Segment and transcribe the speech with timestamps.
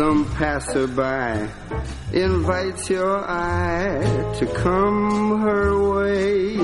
[0.00, 1.46] some passerby
[2.14, 4.00] invites your eye
[4.38, 6.56] to come her way.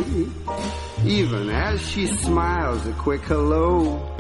[1.05, 4.16] Even as she smiles a quick hello.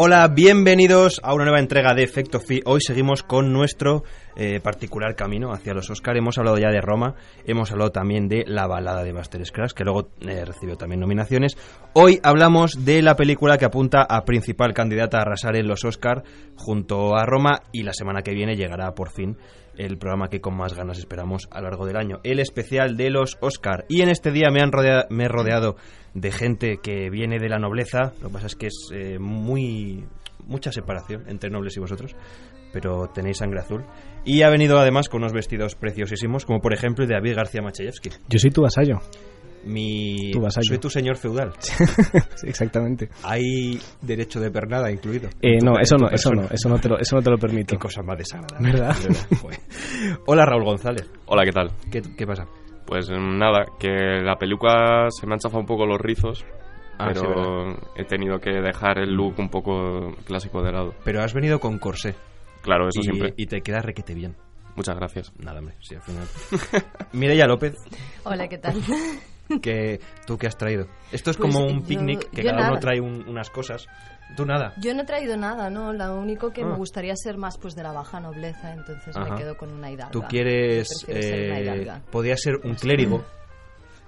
[0.00, 2.60] Hola, bienvenidos a una nueva entrega de Efecto Fi.
[2.66, 4.04] Hoy seguimos con nuestro
[4.36, 6.16] eh, particular camino hacia los Oscar.
[6.16, 9.82] Hemos hablado ya de Roma, hemos hablado también de La balada de Buster Scruggs, que
[9.82, 11.56] luego eh, recibió también nominaciones.
[11.94, 16.22] Hoy hablamos de la película que apunta a principal candidata a arrasar en los Oscar
[16.54, 19.36] junto a Roma y la semana que viene llegará por fin
[19.78, 23.10] el programa que con más ganas esperamos a lo largo del año, el especial de
[23.10, 23.84] los Oscar.
[23.88, 24.70] Y en este día me, han
[25.10, 25.76] me he rodeado
[26.20, 30.04] de gente que viene de la nobleza, lo que pasa es que es eh, muy
[30.46, 32.16] mucha separación entre nobles y vosotros,
[32.72, 33.84] pero tenéis sangre azul.
[34.24, 37.62] Y ha venido además con unos vestidos preciosísimos, como por ejemplo el de David García
[37.62, 38.10] Machayevsky.
[38.28, 38.98] Yo soy tu vasallo.
[39.64, 40.30] Mi...
[40.32, 40.68] Tu vasallo.
[40.68, 41.52] Soy tu señor feudal.
[42.36, 43.08] Sí, exactamente.
[43.24, 45.28] Hay derecho de pernada incluido.
[45.42, 47.74] Eh, no, eso no, eso no, eso no te lo, eso no te lo permito.
[47.74, 48.72] Qué cosa más desagradable.
[48.72, 48.96] ¿Verdad?
[49.02, 49.58] verdad.
[50.26, 51.10] Hola Raúl González.
[51.26, 51.70] Hola, ¿qué tal?
[51.90, 52.46] ¿Qué, qué pasa?
[52.88, 56.44] Pues nada, que la película se me han chafado un poco los rizos,
[56.98, 60.94] Ah, sí, pero he tenido que dejar el look un poco clásico de lado.
[61.04, 62.16] Pero has venido con corsé.
[62.60, 63.34] Claro, eso y, siempre.
[63.36, 64.34] y te queda requete bien.
[64.74, 65.32] Muchas gracias.
[65.38, 66.26] Nada, hombre, sí, al final.
[67.12, 67.76] Mireia López,
[68.24, 68.74] Hola, ¿qué tal?
[69.62, 70.86] que tú qué has traído.
[71.12, 72.80] Esto es Pues, como un yo- picnic que yo cada uno nada.
[72.80, 73.86] trae un- unas cosas.
[74.36, 74.74] Tú nada.
[74.78, 75.92] Yo no he traído nada, ¿no?
[75.94, 76.66] Lo único que Ah.
[76.66, 79.30] me gustaría ser más pues de la baja nobleza, entonces Ajá.
[79.34, 80.10] me quedo con una hidalga.
[80.12, 80.88] Tú quieres.
[81.00, 82.02] Yo prefiero ser una Eh, hidalga.
[82.10, 83.24] podría ser un clérigo.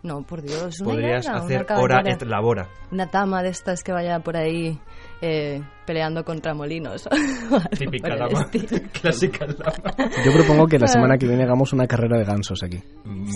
[0.02, 2.68] No, por Dios, una Podrías hacer una hora et labora.
[2.90, 4.78] Una tama de estas que vaya por ahí
[5.20, 7.06] eh, peleando contra molinos.
[7.78, 8.80] Típica estilo.
[9.02, 10.10] Clásica dama.
[10.24, 12.82] Yo propongo que la semana que viene hagamos una carrera de gansos aquí.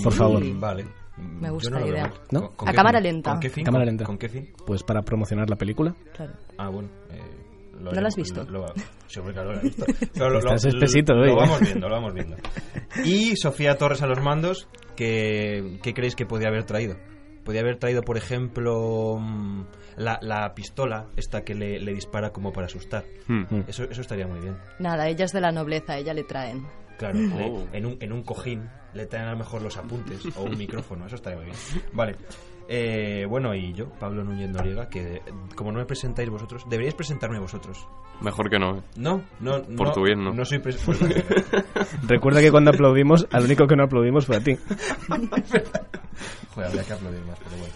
[0.02, 0.42] Por favor.
[0.42, 0.86] Mm, Vale.
[1.16, 2.12] Me gusta no la idea.
[2.32, 2.40] ¿No?
[2.48, 3.12] ¿Con- con A qué cámara fin?
[3.12, 3.30] lenta.
[3.30, 3.64] ¿Con qué fin?
[3.64, 4.04] Cámara ¿Con- lenta.
[4.04, 4.52] ¿Con qué fin?
[4.66, 5.94] Pues para promocionar la película.
[6.14, 6.32] Claro.
[6.58, 6.88] Ah, bueno.
[7.10, 7.20] eh,
[7.84, 8.44] lo ¿No lo has visto?
[8.44, 8.74] Lo, lo-
[9.06, 9.84] sí, hombre, claro, lo he visto.
[10.14, 12.36] Pero lo, Estás lo- espesito lo- vamos viendo, lo vamos viendo.
[13.04, 16.96] Y Sofía Torres a los mandos, que, ¿qué creéis que podía haber traído?
[17.44, 19.64] Podía haber traído, por ejemplo, mm,
[19.96, 23.04] la, la pistola, esta que le, le dispara como para asustar.
[23.28, 23.44] Hmm.
[23.68, 24.56] Eso, eso estaría muy bien.
[24.78, 26.66] Nada, ella es de la nobleza, ella le traen.
[26.98, 27.66] Claro, le- Oh.
[27.72, 31.06] en, un, en un cojín le traen a lo mejor los apuntes o un micrófono,
[31.06, 31.56] eso estaría muy bien.
[31.92, 32.16] Vale.
[32.68, 35.22] Eh, bueno, y yo, Pablo Núñez Noriega, que eh,
[35.54, 37.86] como no me presentáis vosotros, deberíais presentarme vosotros.
[38.20, 38.78] Mejor que no.
[38.78, 38.82] ¿eh?
[38.96, 40.32] No, no, Por no, tu bien, no.
[40.32, 40.78] No soy pues.
[42.06, 44.56] Recuerda que cuando aplaudimos, al único que no aplaudimos fue a ti.
[46.54, 47.74] Joder, habría que aplaudir más, pero bueno.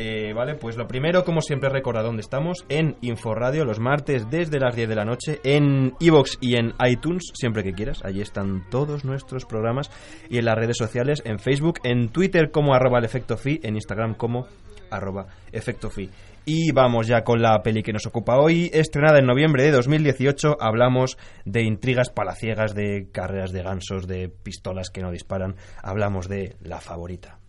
[0.00, 2.64] Eh, vale, pues lo primero, como siempre, recordad dónde estamos.
[2.68, 5.40] En Inforadio, los martes desde las 10 de la noche.
[5.42, 8.04] En iVoox y en iTunes, siempre que quieras.
[8.04, 9.90] Allí están todos nuestros programas.
[10.30, 13.74] Y en las redes sociales, en Facebook, en Twitter como arroba el efecto fi, en
[13.74, 14.46] Instagram como
[14.88, 16.08] arroba efecto fi.
[16.44, 18.70] Y vamos ya con la peli que nos ocupa hoy.
[18.72, 24.90] Estrenada en noviembre de 2018, hablamos de intrigas palaciegas, de carreras de gansos, de pistolas
[24.90, 25.56] que no disparan.
[25.82, 27.40] Hablamos de La Favorita.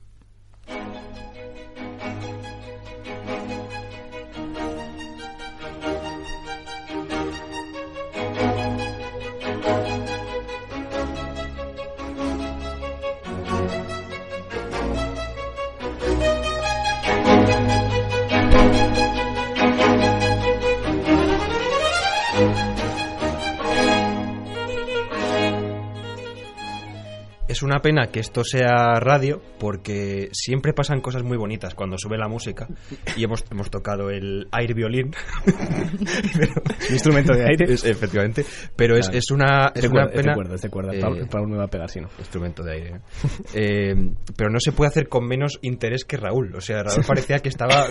[27.60, 32.18] Es una pena que esto sea radio porque siempre pasan cosas muy bonitas cuando sube
[32.18, 32.70] la música
[33.18, 35.12] y hemos, hemos tocado el air violín.
[36.90, 37.74] Instrumento de aire.
[37.74, 38.46] Es- efectivamente,
[38.78, 39.18] pero es, Claro.
[39.20, 40.34] es una, es una cuerda, pena...
[40.36, 40.94] cuerda, cuerda.
[40.96, 42.08] Eh, Raúl, Raúl me va a pegar si no.
[42.18, 42.90] instrumento de aire.
[42.96, 43.00] ¿eh?
[43.56, 43.94] Eh,
[44.38, 46.56] pero no se puede hacer con menos interés que Raúl.
[46.56, 47.88] O sea, Raúl parecía que estaba.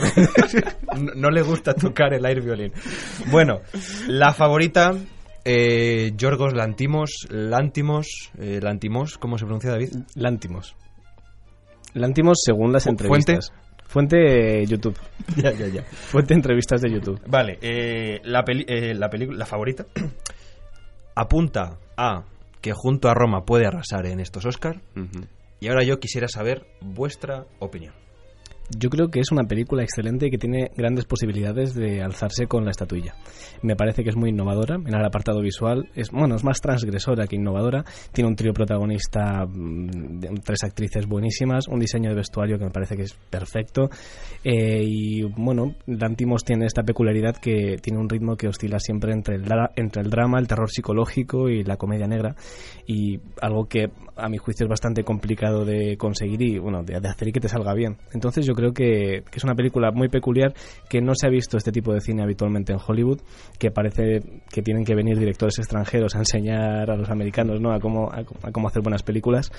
[0.97, 2.73] no, no le gusta tocar el air violín.
[3.31, 3.61] Bueno,
[4.07, 4.93] la favorita.
[5.51, 8.07] Eh, Yorgos Lantimos, Lantimos,
[8.39, 9.95] eh, Lantimos, ¿cómo se pronuncia David?
[10.15, 10.77] Lántimos.
[11.95, 13.51] Lántimos según las entrevistas.
[13.87, 14.99] Fuente eh, YouTube.
[15.37, 15.83] ya, ya, ya.
[15.85, 17.19] Fuente entrevistas de YouTube.
[17.27, 19.87] Vale, eh, la, peli- eh, la película, la favorita,
[21.15, 22.25] apunta a
[22.61, 24.83] que junto a Roma puede arrasar en estos Oscar.
[25.61, 27.95] Y ahora yo quisiera saber vuestra opinión.
[28.77, 32.65] Yo creo que es una película excelente y que tiene grandes posibilidades de alzarse con
[32.65, 33.15] la estatuilla.
[33.63, 35.89] Me parece que es muy innovadora en el apartado visual.
[35.95, 37.85] Es, bueno, es más transgresora que innovadora.
[38.13, 42.95] Tiene un trío protagonista, mm, tres actrices buenísimas, un diseño de vestuario que me parece
[42.95, 43.89] que es perfecto.
[44.45, 49.37] Eh, y bueno, Lantimos tiene esta peculiaridad que tiene un ritmo que oscila siempre entre
[49.37, 49.45] el,
[49.77, 52.37] entre el drama, el terror psicológico y la comedia negra.
[52.87, 53.87] Y algo que
[54.17, 57.41] a mi juicio es bastante complicado de conseguir y bueno, de, de hacer y que
[57.41, 57.97] te salga bien.
[58.13, 60.53] Entonces yo creo que, que, es una película muy peculiar
[60.89, 63.21] que no se ha visto este tipo de cine habitualmente en Hollywood,
[63.57, 64.21] que parece
[64.51, 67.73] que tienen que venir directores extranjeros a enseñar a los americanos ¿no?
[67.73, 69.53] a, cómo, a, cómo hacer buenas películas.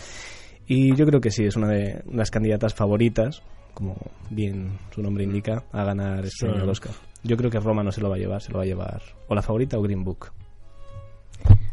[0.68, 3.42] Y yo creo que sí, es una de las candidatas favoritas,
[3.74, 3.96] como
[4.30, 6.92] bien su nombre indica, a ganar este año el Oscar.
[7.24, 9.02] Yo creo que Roma no se lo va a llevar, se lo va a llevar
[9.28, 10.32] o la favorita o Green Book.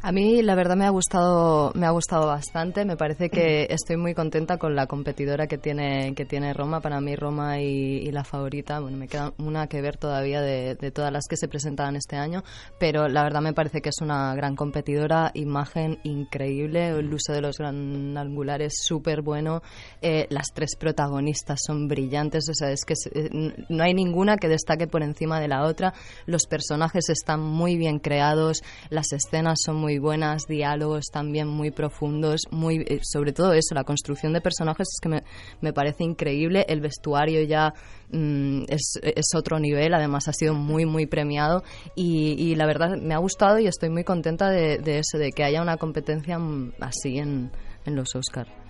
[0.06, 2.84] A mí la verdad me ha gustado me ha gustado bastante.
[2.84, 6.80] Me parece que estoy muy contenta con la competidora que tiene que tiene Roma.
[6.80, 11.12] Para mí Roma y, la favorita, bueno, me queda una que ver todavía de, todas
[11.12, 12.44] las que se presentaban este año,
[12.78, 15.32] pero la verdad me parece que es una gran competidora.
[15.34, 19.60] Imagen increíble, el uso de los gran angulares súper bueno.
[20.02, 23.28] Eh, las tres protagonistas son brillantes, o sea, es que eh,
[23.68, 25.94] no hay ninguna que destaque por encima de la otra.
[26.26, 32.42] Los personajes están muy bien creados, las escenas son muy buenas, diálogos también muy profundos,
[32.50, 35.22] muy eh, sobre todo eso, la construcción de personajes es que me,
[35.60, 37.72] me parece increíble, el vestuario ya
[38.10, 41.62] mm, es, es, otro nivel, además ha sido muy, muy premiado
[41.94, 45.44] y, la verdad me ha gustado y estoy muy contenta de, de eso, de que
[45.44, 47.50] haya una competencia mm, así en,
[47.84, 48.65] en los Oscars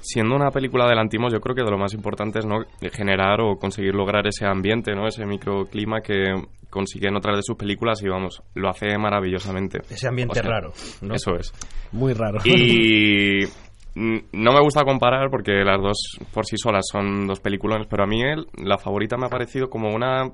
[0.00, 2.64] siendo una película de Lantimos, yo creo que de lo más importante es ¿no?
[2.92, 5.06] generar o conseguir lograr ese ambiente, ¿no?
[5.06, 6.34] ese microclima que
[6.68, 9.80] consigue en otras de sus películas y vamos, lo hace maravillosamente.
[9.90, 10.72] Ese ambiente raro.
[11.02, 11.14] ¿no?
[11.14, 11.52] Eso es.
[11.92, 12.38] Muy raro.
[12.44, 13.40] Y
[13.94, 18.06] no me gusta comparar porque las dos por sí solas son dos películas, pero a
[18.06, 18.22] mí
[18.64, 20.30] la favorita me ha parecido como una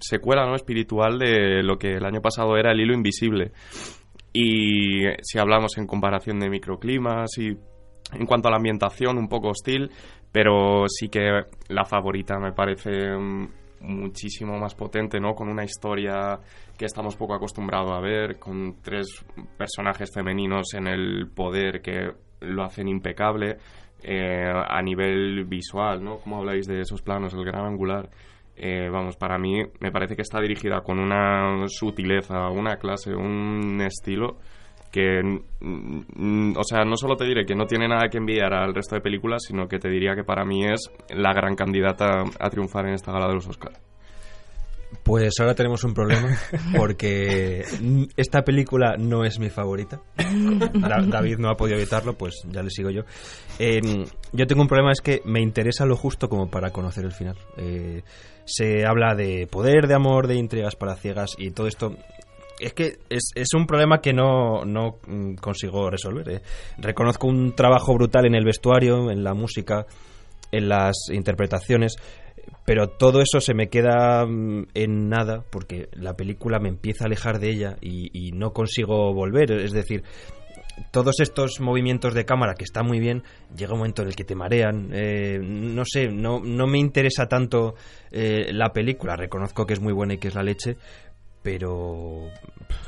[0.00, 3.52] secuela no espiritual de lo que el año pasado era El hilo invisible.
[4.32, 7.56] Y si hablamos en comparación de microclimas y
[8.12, 9.90] en cuanto a la ambientación, un poco hostil,
[10.30, 13.48] pero sí que la favorita me parece mm,
[13.80, 15.34] muchísimo más potente, ¿no?
[15.34, 16.38] Con una historia
[16.76, 19.24] que estamos poco acostumbrados a ver, con tres
[19.56, 23.56] personajes femeninos en el poder que lo hacen impecable
[24.02, 26.18] eh, a nivel visual, ¿no?
[26.18, 28.08] Como habláis de esos planos, el gran angular.
[28.58, 33.80] Eh, vamos, para mí me parece que está dirigida con una sutileza, una clase, un
[33.82, 34.38] estilo
[34.96, 38.94] que, o sea, no solo te diré que no tiene nada que enviar al resto
[38.94, 42.86] de películas, sino que te diría que para mí es la gran candidata a triunfar
[42.86, 43.78] en esta gala de los Oscars.
[45.02, 46.30] Pues ahora tenemos un problema
[46.78, 47.62] porque
[48.16, 50.00] esta película no es mi favorita.
[50.16, 53.02] David no ha podido evitarlo, pues ya le sigo yo.
[54.32, 57.36] yo tengo un problema, es que me interesa lo justo como para conocer el final.
[57.58, 58.02] Eh,
[58.46, 61.96] se habla de poder, de amor, de intrigas para ciegas y todo esto
[62.60, 66.28] es que es, es, un problema que no, no mm, consigo resolver.
[66.30, 66.42] ¿eh?
[66.78, 69.86] Reconozco un trabajo brutal en el vestuario, en la música,
[70.52, 71.96] en las interpretaciones,
[72.64, 77.06] pero todo eso se me queda mm, en nada porque la película me empieza a
[77.06, 79.52] alejar de ella y, no consigo volver.
[79.52, 80.02] Es decir,
[80.90, 83.22] todos estos movimientos de cámara que están muy bien,
[83.56, 84.90] llega un momento en el que te marean.
[84.92, 87.76] Eh, no sé, no, no me interesa tanto
[88.10, 89.16] eh, la película.
[89.16, 90.76] Reconozco que es muy buena y que es la leche,
[91.46, 92.28] pero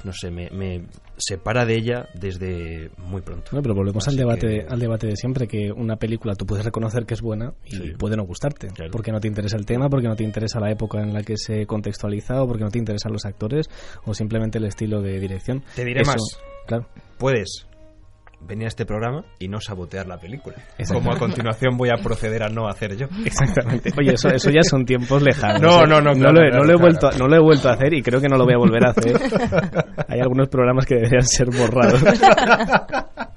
[0.02, 0.82] no sé, me,
[1.16, 3.52] separa de ella desde muy pronto.
[3.52, 7.06] No, pero volvemos al debate, al debate de siempre, que una película tú puedes reconocer
[7.06, 10.16] que es buena y puede no gustarte, porque no te interesa el tema, porque no
[10.16, 13.24] te interesa la época en la que se contextualiza, o porque no te interesan los
[13.26, 13.70] actores,
[14.04, 15.62] o simplemente el estilo de dirección.
[15.76, 16.20] Te diré más.
[16.66, 16.88] Claro.
[17.16, 17.67] Puedes
[18.40, 20.56] venir a este programa y no sabotear la película.
[20.92, 23.06] Como a continuación voy a proceder a no hacer yo.
[23.24, 23.92] Exactamente.
[23.98, 25.60] Oye, eso, eso ya son tiempos lejanos.
[25.60, 26.12] No, no, no.
[26.14, 28.44] no, lo, he vuelto, no lo he vuelto a hacer y creo que no lo
[28.44, 29.16] voy a volver a hacer.
[30.08, 32.02] Hay algunos programas que deberían ser borrados.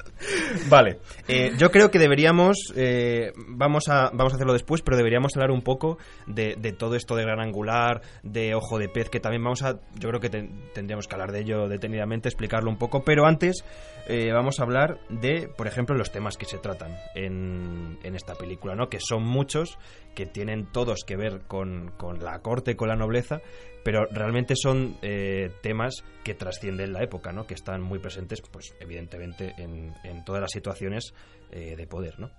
[0.69, 5.35] Vale, eh, yo creo que deberíamos, eh, vamos, a, vamos a hacerlo después, pero deberíamos
[5.35, 5.97] hablar un poco
[6.27, 10.09] de, todo esto de gran angular, de ojo de pez, que también vamos a, yo
[10.09, 10.29] creo que
[10.73, 13.63] tendríamos que hablar de ello detenidamente, explicarlo un poco, pero antes
[14.07, 18.35] eh, vamos a hablar de, por ejemplo, los temas que se tratan en, en esta
[18.35, 18.89] película, ¿no?
[18.89, 19.77] que son muchos,
[20.15, 23.41] que tienen todos que ver con, con la corte, con la nobleza,
[23.83, 27.45] pero realmente son eh, temas que trascienden la época, ¿no?
[27.45, 31.13] Que están muy presentes, pues evidentemente en, en todas las situaciones
[31.51, 32.29] eh, de poder, ¿no?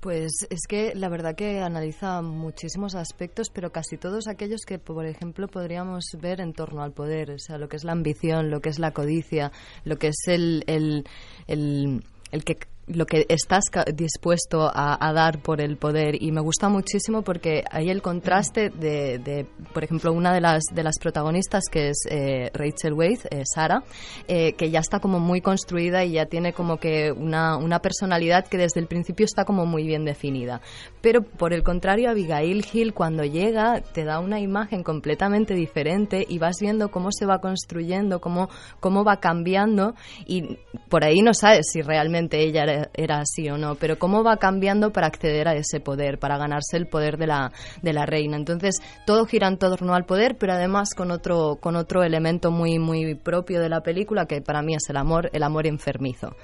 [0.00, 5.04] Pues es que la verdad que analiza muchísimos aspectos, pero casi todos aquellos que, por
[5.04, 8.60] ejemplo, podríamos ver en torno al poder, o sea, lo que es la ambición, lo
[8.60, 9.52] que es la codicia,
[9.84, 11.04] lo que es el, el,
[11.46, 12.56] el, el que
[12.86, 17.90] lo que estás dispuesto a, dar por el poder y me gusta muchísimo porque hay
[17.90, 22.94] el contraste de, por ejemplo, una de las, de las protagonistas que es eh, Rachel
[22.94, 23.82] Wade, eh, Sara,
[24.28, 28.46] eh, que ya está como muy construida y ya tiene como que una, una, personalidad
[28.46, 30.60] que desde el principio está como muy bien definida.
[31.00, 36.38] Pero por el contrario, Abigail Hill cuando llega te da una imagen completamente diferente y
[36.38, 38.48] vas viendo cómo se va construyendo, cómo,
[38.80, 39.94] cómo va cambiando
[40.26, 40.58] y
[40.88, 44.92] por ahí no sabes si realmente ella era así o no, pero cómo va cambiando
[44.92, 48.36] para acceder a ese poder, para ganarse el poder de la, de la reina.
[48.36, 52.78] Entonces, todo gira en torno al poder, pero además con otro, con otro elemento muy,
[52.78, 56.36] muy propio de la película, que para mí es el amor, el amor enfermizo,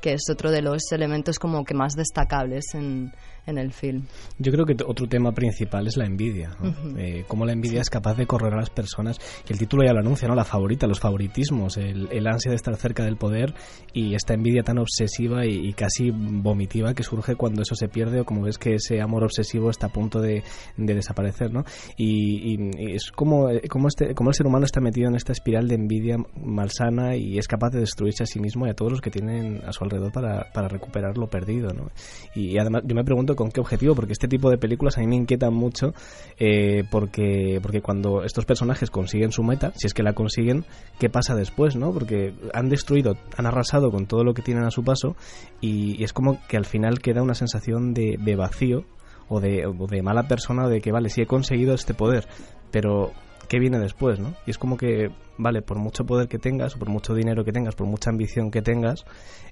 [0.00, 3.12] que es otro de los elementos como que más destacables en,
[3.46, 4.04] en el film.
[4.38, 6.56] Yo creo que otro tema principal es la envidia.
[6.96, 9.18] Eh, cómo la envidia es capaz de correr a las personas.
[9.48, 10.34] Y el título ya lo anuncia, ¿no?
[10.34, 13.54] La favorita, los favoritismos, el, ansia de estar cerca del poder
[13.92, 18.24] y esta envidia tan obsesiva y, casi vomitiva que surge cuando eso se pierde o
[18.24, 20.42] como ves que ese amor obsesivo está a punto de,
[20.76, 21.64] desaparecer, ¿no?
[21.96, 25.74] Y, es como, como, este, como el ser humano está metido en esta espiral de
[25.74, 29.10] envidia malsana y es capaz de destruirse a sí mismo y a todos los que
[29.10, 31.90] tienen a su alrededor para, para recuperar lo perdido, ¿no?
[32.34, 35.06] y además yo me pregunto con qué objetivo, porque este tipo de películas a mí
[35.06, 35.94] me inquietan mucho,
[36.38, 40.64] eh, porque, porque cuando estos personajes consiguen su meta, si es que la consiguen,
[40.98, 41.92] ¿qué pasa después, no?
[41.92, 45.16] Porque han destruido, han arrasado con todo lo que tienen a su paso
[45.60, 48.84] y, es como que al final queda una sensación de, vacío
[49.28, 52.26] o de, de mala persona de que, vale, sí he conseguido este poder,
[52.70, 53.12] pero
[53.48, 54.34] qué viene después, ¿no?
[54.46, 57.52] Y es como que, vale, por mucho poder que tengas, o por mucho dinero que
[57.52, 59.04] tengas, por mucha ambición que tengas,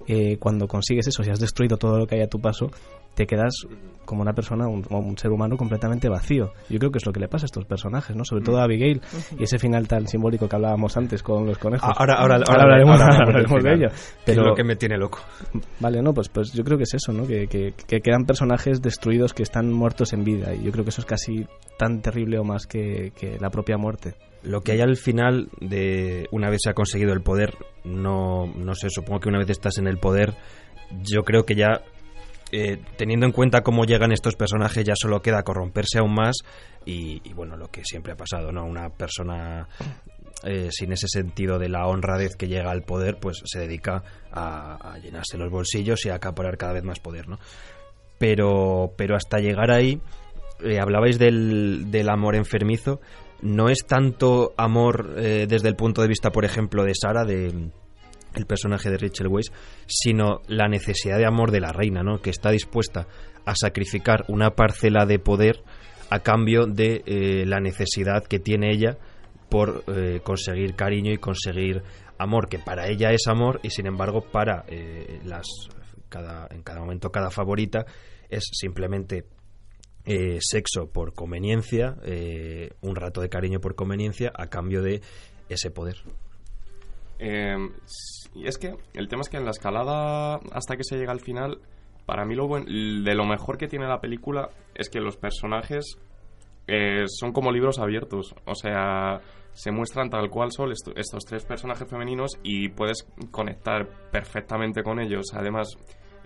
[0.07, 2.71] eh, cuando consigues eso, si has destruido todo lo que hay a tu paso,
[3.15, 3.55] te quedas
[4.05, 6.53] como una persona, un, un, ser humano completamente vacío.
[6.69, 8.25] Yo creo que es lo que le pasa a estos personajes, ¿no?
[8.25, 9.01] Sobre todo a Abigail
[9.39, 11.89] y ese final tan simbólico que hablábamos antes con los conejos.
[11.97, 13.89] Ahora, ahora, ahora, hablaremos, de ello.
[14.25, 15.21] Pero, es lo que me tiene loco.
[15.81, 17.27] Vale, no, pues, pues yo creo que es eso, ¿no?
[17.27, 20.91] Que, que, que, quedan personajes destruidos que están muertos en vida y yo creo que
[20.91, 21.47] eso es casi
[21.79, 26.29] tan terrible o más que, que la propia muerte lo que hay al final de
[26.31, 29.79] una vez se ha conseguido el poder, no, no sé, supongo que una vez estás
[29.79, 30.35] en el poder,
[31.03, 31.83] yo creo que ya
[32.55, 36.37] eh, teniendo en cuenta cómo llegan estos personajes, ya solo queda corromperse aún más
[36.85, 38.67] y, bueno, lo que siempre ha pasado, ¿no?
[38.67, 39.69] Una persona
[40.45, 44.99] eh, sin ese sentido de la honradez que llega al poder, pues se dedica a,
[45.03, 47.39] llenarse los bolsillos y a acaparar cada vez más poder, ¿no?
[48.19, 50.03] Pero, pero hasta llegar ahí,
[50.63, 53.01] eh, hablabais del, del amor enfermizo,
[53.43, 57.71] no es tanto amor desde el punto de vista, por ejemplo, de Sara, de
[58.35, 59.53] el personaje de Rachel Weisz,
[59.87, 62.21] sino la necesidad de amor de la reina, ¿no?
[62.21, 63.07] que está dispuesta
[63.45, 65.63] a sacrificar una parcela de poder
[66.11, 68.99] a cambio de eh, la necesidad que tiene ella
[69.49, 71.83] por eh, conseguir cariño y conseguir
[72.19, 75.47] amor, que para ella es amor y sin embargo para eh, las
[76.09, 77.85] cada, en cada momento cada favorita
[78.29, 79.25] es simplemente
[80.41, 81.97] sexo por conveniencia,
[82.81, 85.01] un rato de cariño por conveniencia a cambio de
[85.49, 85.97] ese poder.
[87.19, 91.21] Y es que el tema es que en la escalada hasta que se llega al
[91.21, 91.61] final,
[92.07, 95.99] para mí lo de lo mejor que tiene la película es que los personajes
[96.67, 98.35] eh, son como libros abiertos.
[98.47, 99.21] O sea,
[99.53, 105.27] se muestran tal cual son estos tres personajes femeninos y puedes conectar perfectamente con ellos.
[105.35, 105.77] Además,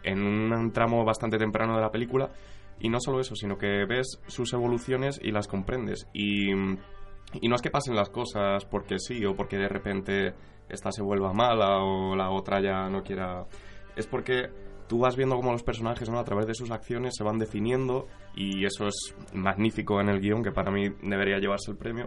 [0.02, 2.30] en un tramo bastante temprano de la película.
[2.78, 6.08] Y no solo eso, sino que ves sus evoluciones y las comprendes.
[6.12, 10.34] Y, y no es que pasen las cosas porque sí o porque de repente
[10.68, 13.46] esta se vuelva mala o la otra ya no quiera...
[13.96, 14.50] Es porque
[14.88, 16.18] tú vas viendo cómo los personajes ¿no?
[16.18, 20.42] a través de sus acciones se van definiendo y eso es magnífico en el guion
[20.42, 22.06] que para mí debería llevarse el premio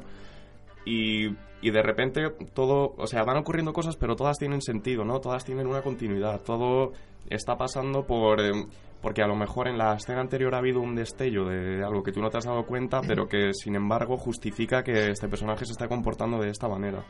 [0.85, 1.27] y,
[1.61, 5.19] y, de repente todo, o sea, van ocurriendo cosas pero todas tienen sentido, ¿no?
[5.19, 6.93] Todas tienen una continuidad, todo
[7.29, 8.39] está pasando por...
[8.39, 8.65] Eh,
[9.01, 12.11] porque a lo mejor en la escena anterior ha habido un destello de algo que
[12.11, 15.71] tú no te has dado cuenta, pero que sin embargo justifica que este personaje se
[15.71, 17.03] esté comportando de esta manera.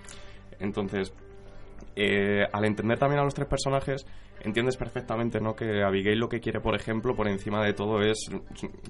[0.60, 1.14] Entonces,
[1.96, 4.06] eh, al entender también a los tres personajes,
[4.42, 5.56] entiendes perfectamente ¿no?
[5.56, 8.30] que Abigail lo que quiere, por ejemplo, por encima de todo es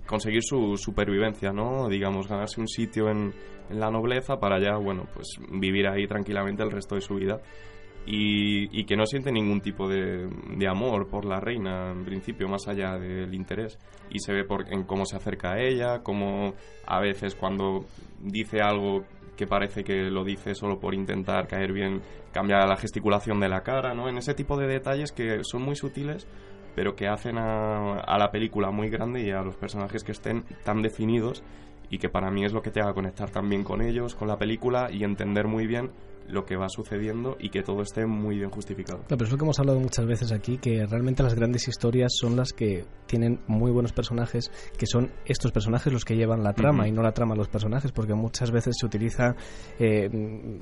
[0.06, 1.88] conseguir su supervivencia, ¿no?
[1.88, 3.34] Digamos, ganarse un sitio en,
[3.72, 7.39] la nobleza para ya, bueno, pues vivir ahí tranquilamente el resto de su vida.
[8.06, 10.27] Y, que no siente ningún tipo de,
[10.68, 13.77] amor por la reina, en principio, más allá del interés.
[14.10, 16.53] Y se ve por, en cómo se acerca a ella, cómo
[16.88, 17.86] a veces cuando
[18.20, 19.03] dice algo
[19.38, 22.01] que parece que lo dice solo por intentar caer bien,
[22.34, 24.10] cambia la gesticulación de la cara, ¿no?
[24.10, 26.27] En ese tipo de detalles que son muy sutiles,
[26.75, 30.44] pero que hacen a, a la película muy grande y a los personajes que estén
[30.65, 31.44] tan definidos
[31.89, 34.38] y que para mí es lo que te haga conectar también con ellos, con la
[34.38, 35.91] película y entender muy bien
[36.30, 39.00] lo que va sucediendo y que todo esté muy bien justificado.
[39.00, 42.14] Claro, pero es lo que hemos hablado muchas veces aquí, que realmente las grandes historias
[42.16, 46.54] son las que tienen muy buenos personajes, que son estos personajes los que llevan la
[46.54, 49.36] trama y no la trama los personajes, porque muchas veces se utiliza,
[49.80, 50.10] eh,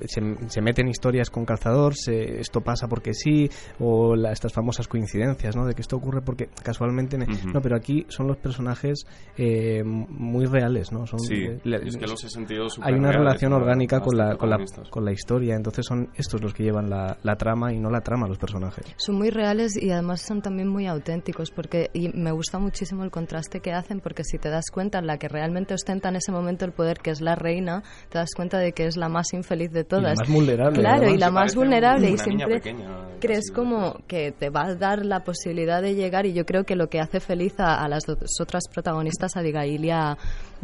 [0.06, 5.66] se, meten historias con calzador, se, esto pasa porque sí, o estas famosas coincidencias, ¿no?
[5.66, 7.18] De que esto ocurre porque casualmente...
[7.18, 9.06] No, pero aquí son los personajes
[9.36, 11.06] eh, muy reales, ¿no?
[11.06, 14.58] Son, sí, es que los he sentido Hay una relación orgánica con la, con la,
[14.90, 18.00] con la historia entonces son estos los que llevan la, la trama y no la
[18.00, 18.86] trama los personajes.
[18.96, 23.10] Son muy reales y además son también muy auténticos porque y me gusta muchísimo el
[23.10, 26.64] contraste que hacen porque si te das cuenta la que realmente ostenta en ese momento
[26.64, 29.70] el poder que es la reina, te das cuenta de que es la más infeliz
[29.72, 30.14] de todas.
[30.14, 30.78] Y la más vulnerable.
[30.78, 31.14] Claro, además.
[31.14, 32.88] y la más vulnerable y siempre pequeña,
[33.20, 36.76] crees como que te va a dar la posibilidad de llegar y yo creo que
[36.76, 40.16] lo que hace feliz a, a las dos otras protagonistas, a Abigail y a,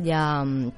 [0.03, 0.73] y a, mm,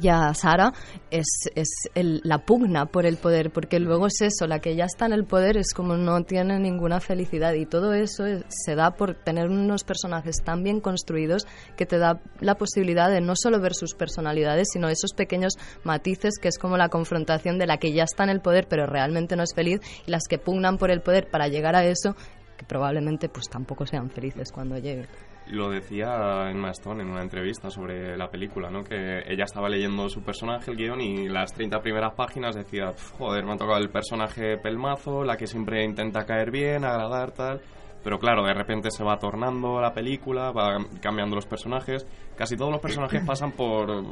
[0.00, 0.72] y a Sara
[1.10, 4.84] es, es el- la pugna por el poder, porque luego es eso, la que ya
[4.84, 8.74] está en el poder es como no tiene ninguna felicidad y todo eso es- se
[8.74, 13.34] da por tener unos personajes tan bien construidos que te da la posibilidad de no
[13.36, 15.54] solo ver sus personalidades, sino esos pequeños
[15.84, 18.86] matices que es como la confrontación de la que ya está en el poder pero
[18.86, 22.14] realmente no es feliz y las que pugnan por el poder para llegar a eso
[22.56, 25.06] que probablemente pues tampoco sean felices cuando lleguen.
[25.50, 28.84] Lo decía Emma Stone en una entrevista sobre la película, ¿no?
[28.84, 33.18] Que ella estaba leyendo su personaje, el guion, y las 30 primeras páginas decía, "Pf,
[33.18, 37.60] joder, me ha tocado el personaje pelmazo, la que siempre intenta caer bien, agradar, tal.
[38.02, 42.06] Pero claro, de repente se va tornando la película, va cambiando los personajes.
[42.36, 44.04] Casi todos los personajes pasan por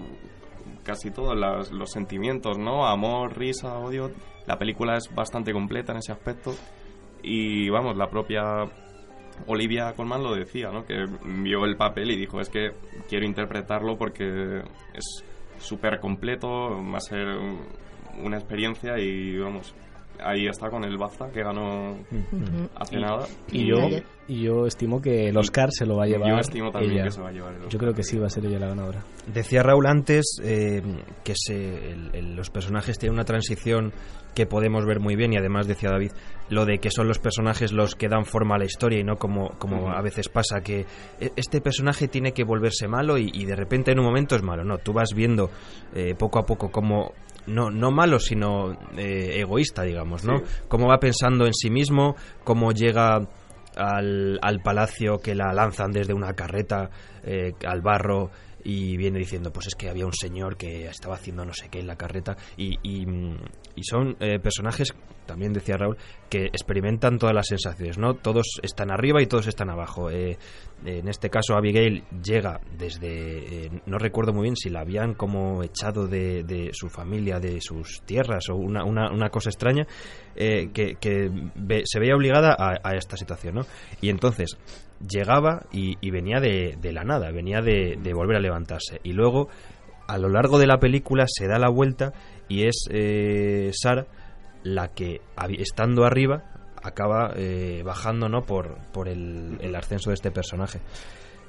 [0.82, 1.36] casi todos
[1.70, 2.86] los sentimientos, ¿no?
[2.86, 4.10] Amor, risa, odio.
[4.46, 6.54] La película es bastante completa en ese aspecto.
[7.22, 8.64] Y vamos, la propia
[9.46, 10.84] Olivia Colman lo decía, ¿no?
[10.84, 12.72] Que vio el papel y dijo, es que
[13.08, 14.62] quiero interpretarlo porque
[14.94, 15.24] es
[15.58, 16.48] súper completo,
[16.92, 17.60] va a ser un-
[18.22, 19.74] una experiencia y vamos,
[20.22, 21.96] ahí está con el BAFTA que ganó
[22.76, 23.26] hace nada.
[23.50, 23.76] Y yo,
[24.28, 26.28] y yo estimo que el Oscar se lo va a llevar.
[26.30, 27.04] Yo estimo también ella.
[27.04, 27.72] que se va a llevar el Oscar.
[27.72, 29.02] Yo creo que sí va a ser ella la ganadora.
[29.32, 30.82] Decía Raúl antes eh,
[31.24, 33.92] que se, el- el- los personajes tienen una transición
[34.34, 36.12] que podemos ver muy bien y además decía David
[36.50, 39.16] lo de que son los personajes los que dan forma a la historia y no
[39.16, 40.86] como, como a veces pasa que
[41.18, 44.42] e- este personaje tiene que volverse malo y, y de repente en un momento es
[44.42, 44.64] malo.
[44.64, 45.50] No, tú vas viendo
[45.94, 47.12] eh, poco a poco como
[47.48, 50.38] no, no malo, sino eh, egoísta, digamos, ¿no?
[50.38, 50.44] Sí.
[50.68, 53.26] Cómo va pensando en sí mismo, cómo llega
[53.76, 56.90] al, al palacio que la lanzan desde una carreta
[57.22, 58.30] eh, al barro
[58.64, 61.78] y viene diciendo pues es que había un señor que estaba haciendo no sé qué
[61.80, 63.06] en la carreta y, y,
[63.82, 64.92] son eh, personajes
[65.26, 65.96] también decía Raúl
[66.28, 70.10] que experimentan todas las sensaciones no todos están arriba y todos están abajo.
[70.10, 70.36] Eh,
[70.84, 75.62] en este caso Abigail llega desde eh, no recuerdo muy bien si la habían como
[75.62, 79.86] echado de, de su familia de sus tierras o una, una, una cosa extraña
[80.36, 83.62] eh, que, que ve- se veía obligada a esta situación ¿no?
[84.00, 84.56] y entonces
[85.06, 89.00] llegaba y, venía de, la nada, venía de, volver a levantarse.
[89.02, 89.48] Y luego,
[90.06, 92.12] a lo largo de la película, se da la vuelta
[92.48, 94.06] y es eh, Sara
[94.62, 95.20] la que,
[95.58, 96.44] estando arriba,
[96.82, 98.42] acaba eh, bajando ¿no?
[98.42, 100.80] por, por el ascenso de este personaje.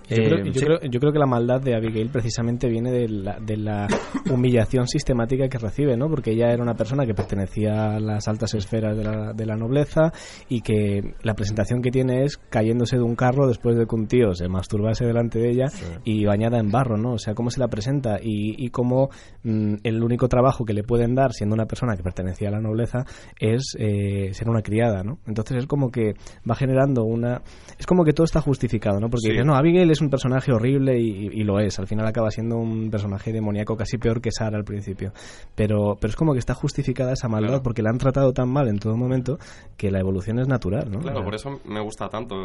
[0.09, 0.59] Yo, Eh, creo, yo sí.
[0.65, 3.87] creo- yo creo que la maldad de Abigail precisamente viene de la, de la
[4.31, 6.09] humillación sistemática que recibe, ¿no?
[6.09, 9.55] Porque ella era una persona que pertenecía a las altas esferas de la, de la
[9.55, 10.11] nobleza
[10.47, 14.07] y que la presentación que tiene es cayéndose de un carro después de que un
[14.07, 15.65] tío se masturbase delante de ella
[16.03, 17.13] y bañada en barro, ¿no?
[17.13, 19.09] O sea, cómo se la presenta y, y cómo
[19.43, 22.59] mm, el único trabajo que le pueden dar siendo una persona que pertenecía a la
[22.61, 23.05] nobleza
[23.39, 25.19] es eh, ser una criada, ¿no?
[25.27, 26.13] Entonces es como que
[26.49, 27.41] va generando una...
[27.77, 29.09] Es como que todo está justificado, ¿no?
[29.09, 29.29] Porque Sí.
[29.31, 31.79] dices, no, Abigail es un personaje horrible y, y lo es.
[31.79, 35.11] Al final acaba siendo un personaje demoníaco casi peor que Sara al principio.
[35.55, 37.63] Pero, pero es como que está justificada esa maldad Claro.
[37.63, 39.37] porque la han tratado tan mal en todo momento
[39.77, 40.99] que la evolución es natural, ¿no?
[40.99, 42.35] Claro, por eso me gusta tanto.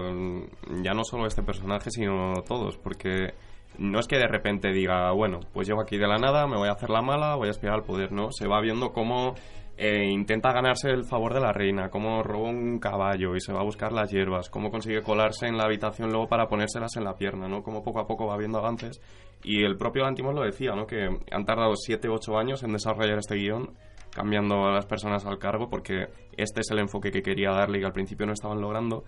[0.82, 2.76] Ya no solo este personaje, sino todos.
[2.78, 3.34] Porque
[3.78, 6.68] no es que de repente diga, bueno, pues llego aquí de la nada, me voy
[6.68, 8.12] a hacer la mala, voy a aspirar al poder.
[8.12, 9.34] No, se va viendo cómo
[9.76, 13.60] eh, intenta ganarse el favor de la reina, cómo roba un caballo y se va
[13.60, 17.16] a buscar las hierbas, cómo consigue colarse en la habitación luego para ponérselas en la
[17.16, 17.62] pierna, ¿no?
[17.62, 19.00] Cómo poco a poco va viendo avances.
[19.42, 20.86] Y el propio Lantimos lo decía, ¿no?
[20.86, 23.74] Que han tardado 7 8 años en desarrollar este guion
[24.14, 26.06] cambiando a las personas al cargo porque
[26.36, 29.02] este es el enfoque que quería darle y que al principio no estaban logrando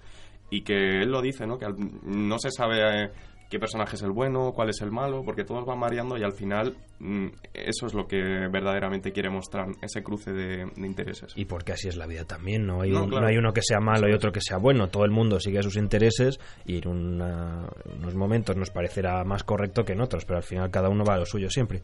[0.50, 1.59] y que él lo dice, ¿no?
[1.59, 3.11] Que no se sabe eh,
[3.50, 6.32] qué personaje es el bueno, cuál es el malo, porque todos van variando y al
[6.32, 8.16] final mm, eso es lo que
[8.50, 11.32] verdaderamente quiere mostrar, ese cruce de, de intereses.
[11.37, 13.22] Y porque así es la vida también, no hay, No, un- claro.
[13.22, 15.62] no hay uno que sea malo y otro que sea bueno, todo el mundo sigue
[15.62, 20.38] sus intereses y en una- unos momentos nos parecerá más correcto que en otros, pero
[20.38, 21.82] al final cada uno va a lo suyo siempre.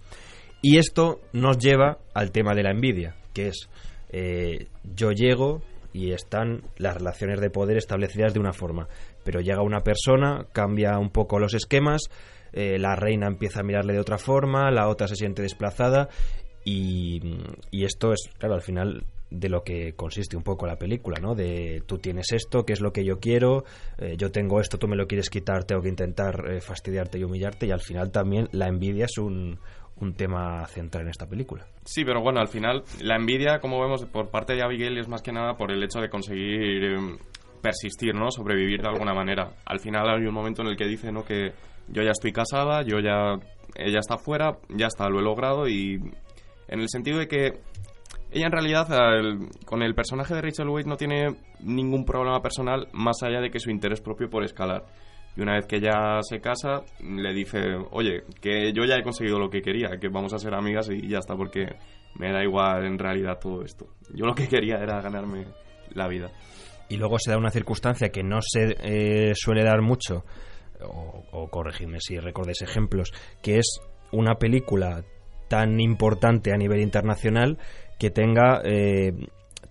[0.62, 3.68] Y esto nos lleva al tema de la envidia, que es
[4.11, 5.62] eh, yo llego
[5.94, 8.88] y están las relaciones de poder establecidas de una forma,
[9.25, 12.03] pero llega una persona, cambia un poco los esquemas,
[12.53, 16.09] eh, la reina empieza a mirarle de otra forma, la otra se siente desplazada
[16.65, 17.21] y,
[17.71, 21.35] y esto es, claro, al final de lo que consiste un poco la película, ¿no?
[21.35, 23.65] De tú tienes esto, que es lo que yo quiero,
[23.99, 27.25] eh, yo tengo esto, tú me lo quieres quitar, tengo que intentar eh, fastidiarte y
[27.25, 29.59] humillarte y al final también la envidia es un,
[29.97, 31.65] un tema central en esta película.
[31.85, 35.23] Sí, pero bueno, al final la envidia, como vemos por parte de Abigail, es más
[35.23, 37.17] que nada por el hecho de conseguir eh,
[37.62, 38.31] persistir, ¿no?
[38.31, 39.55] Sobrevivir de alguna manera.
[39.64, 41.25] Al final hay un momento en el que dice, ¿no?
[41.25, 41.53] Que
[41.88, 43.38] yo ya estoy casada, yo ya...
[43.75, 45.98] Ella está fuera, ya está, lo he logrado y...
[46.68, 47.53] En el sentido de que
[48.31, 48.88] ella en realidad
[49.66, 53.61] con el personaje de Rachel Weisz no tiene ningún problema personal más allá de que
[53.61, 54.87] su interés propio por escalar.
[55.37, 57.59] Y una vez que ella se casa, le dice,
[57.90, 61.09] oye, que yo ya he conseguido lo que quería, que vamos a ser amigas y
[61.09, 61.77] ya está, porque
[62.16, 63.87] me da igual en realidad todo esto.
[64.14, 65.46] Yo lo que quería era ganarme
[65.94, 66.31] la vida.
[66.93, 70.25] Y luego se da una circunstancia que no se eh, suele dar mucho,
[70.85, 75.03] o, o corregidme si recordáis ejemplos, que es una película
[75.49, 77.59] tan importante a nivel internacional
[77.99, 79.13] que tenga eh,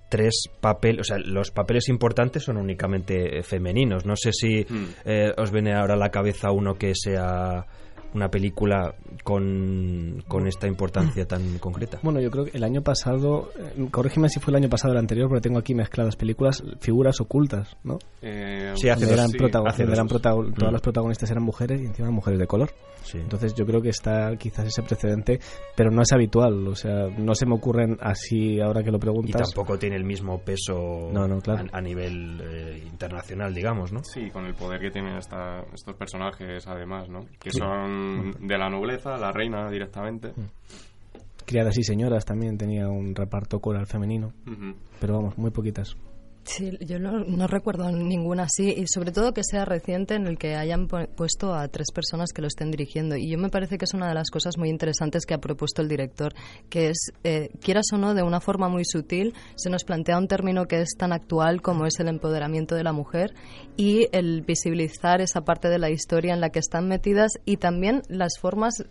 [0.09, 4.05] tres papeles, o sea, los papeles importantes son únicamente femeninos.
[4.05, 4.87] No sé si hmm.
[5.05, 7.65] eh, os viene ahora a la cabeza uno que sea
[8.13, 8.93] una película
[9.23, 11.99] con, con esta importancia tan concreta.
[12.01, 14.93] Bueno, yo creo que el año pasado, eh, corrígeme si fue el año pasado o
[14.93, 17.99] el anterior, porque tengo aquí mezcladas películas, figuras ocultas, ¿no?
[18.21, 20.71] Eh, sí, hace eran, todas mm.
[20.71, 22.71] las protagonistas eran mujeres y encima mujeres de color.
[23.13, 25.39] Entonces yo creo que está quizás ese precedente,
[25.75, 29.49] pero no es habitual, o sea, no se me ocurren así ahora que lo preguntas.
[29.49, 31.09] Y tampoco tiene el mismo peso
[31.71, 34.03] a, nivel eh, internacional, digamos, ¿no?
[34.03, 37.25] Sí, con el poder que tienen esta, estos personajes además, ¿no?
[37.39, 38.00] Que son
[38.39, 40.33] de la nobleza, la reina directamente.
[41.45, 44.33] Criadas y señoras también tenía un reparto coral femenino,
[44.99, 45.95] pero vamos, muy poquitas.
[46.43, 50.55] Sí, yo no, recuerdo ninguna así y sobre todo que sea reciente en el que
[50.55, 53.15] hayan puesto a tres personas que lo estén dirigiendo.
[53.15, 55.83] Y yo me parece que es una de las cosas muy interesantes que ha propuesto
[55.83, 56.33] el director,
[56.69, 60.27] que es, eh, quieras o no, de una forma muy sutil, se nos plantea un
[60.27, 63.35] término que es tan actual como es el empoderamiento de la mujer
[63.77, 68.01] y el visibilizar esa parte de la historia en la que están metidas y también
[68.09, 68.83] las formas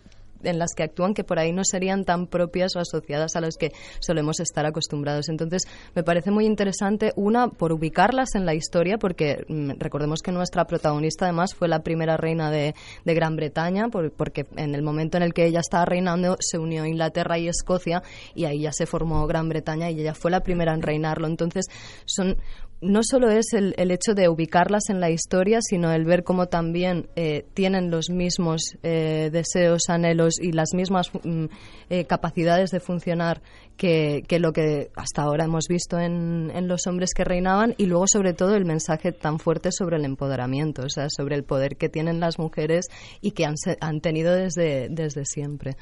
[0.43, 3.55] en las que actúan que por ahí no serían tan propias o asociadas a las
[3.57, 5.29] que solemos estar acostumbrados.
[5.29, 5.63] Entonces,
[5.95, 10.65] me parece muy interesante, una, por ubicarlas en la historia, porque mm, recordemos que nuestra
[10.65, 12.75] protagonista además fue la primera reina de,
[13.05, 16.85] de Gran Bretaña, porque en el momento en el que ella estaba reinando se unió
[16.85, 18.03] Inglaterra y Escocia
[18.35, 21.27] y ahí ya se formó Gran Bretaña y ella fue la primera en reinarlo.
[21.27, 21.65] Entonces,
[22.05, 22.37] son
[22.81, 26.47] no solo es el, el, hecho de ubicarlas en la historia, sino el ver cómo
[26.47, 31.45] también eh, tienen los mismos eh, deseos, anhelos y las mismas mm,
[31.89, 33.41] eh, capacidades de funcionar
[33.77, 38.33] que, lo que hasta ahora hemos visto en, los hombres que reinaban y luego sobre
[38.33, 42.19] todo el mensaje tan fuerte sobre el empoderamiento, o sea, sobre el poder que tienen
[42.19, 42.87] las mujeres
[43.21, 45.75] y que han, han tenido desde, siempre.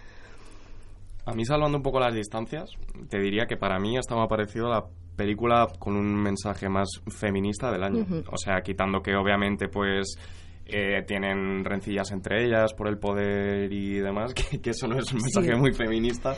[1.25, 2.71] A mí, salvando un poco las distancias,
[3.09, 4.85] te diría que para mí esta me ha parecido la
[5.19, 8.05] película con un mensaje más feminista del año.
[8.31, 10.17] O sea, quitando que obviamente pues
[10.65, 15.19] eh, tienen rencillas entre ellas por el poder y demás, que, eso no es un
[15.21, 16.35] mensaje muy feminista,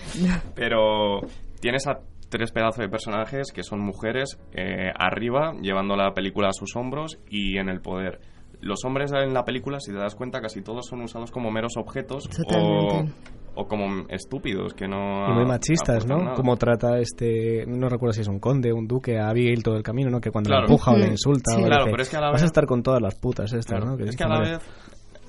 [0.56, 1.20] pero
[1.60, 6.54] tienes a tres pedazos de personajes que son mujeres eh, arriba, llevando la película a
[6.54, 8.20] sus hombros y en el poder.
[8.62, 11.78] Los hombres en la película, si te das cuenta, casi todos son usados como meros
[11.78, 13.06] objetos o
[13.56, 15.28] o como estúpidos, que no...
[15.30, 16.34] Y muy machistas, ¿no?
[16.36, 19.84] Como trata este, no recuerdo si es un conde, un duque, a Abigail todo el
[19.84, 20.22] camino, ¿no?
[20.22, 22.34] Que cuando le empuja o le insulta o claro, pero es que a la vez...
[22.34, 23.98] vas a estar con todas las putas estas, ¿no?
[23.98, 24.60] es que a la vez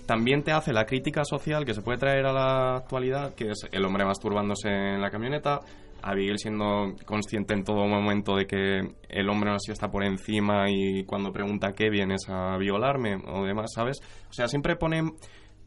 [0.07, 3.67] también te hace la crítica social que se puede traer a la actualidad, que es
[3.71, 5.61] el hombre masturbándose en la camioneta,
[6.03, 10.69] Abigail siendo consciente en todo momento de que el hombre no así está por encima
[10.69, 14.01] y cuando pregunta qué vienes a violarme o demás, ¿sabes?
[14.29, 15.03] O sea, siempre pone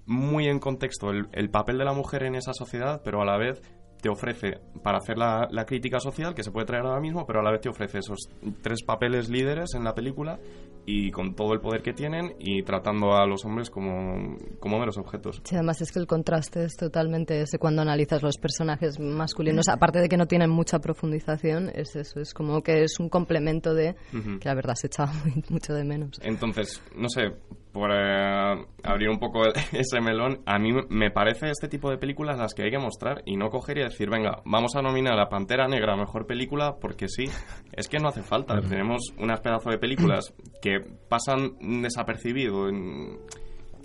[0.05, 3.61] muy en contexto el, papel de la mujer en esa sociedad, pero a la vez
[4.01, 7.39] te ofrece para hacer la, la, crítica social que se puede traer ahora mismo, pero
[7.39, 8.29] a la vez te ofrece esos
[8.61, 10.39] tres papeles líderes en la película
[10.85, 14.97] y con todo el poder que tienen y tratando a los hombres como, como meros
[14.97, 15.41] objetos.
[15.43, 19.99] Sí, además es que el contraste es totalmente ese cuando analizas los personajes masculinos, aparte
[19.99, 23.95] de que no tienen mucha profundización, es eso, es como que es un complemento de
[24.11, 25.13] que la verdad se echaba
[25.49, 26.19] mucho de menos.
[26.21, 27.31] Entonces, no sé,
[27.71, 28.65] por eh,
[28.95, 32.63] abrir un poco ese melón, a mí me parece este tipo de películas las que
[32.63, 35.95] hay que mostrar y no coger y decir, venga, vamos a nominar a Pantera Negra
[35.95, 37.25] mejor película porque sí,
[37.73, 38.59] es que no hace falta.
[38.61, 40.79] Tenemos unas pedazos de películas que
[41.09, 42.67] pasan desapercibido,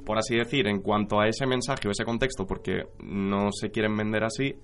[0.06, 3.96] por así decir, en cuanto a ese mensaje o ese contexto, porque no se quieren
[3.96, 4.54] vender así,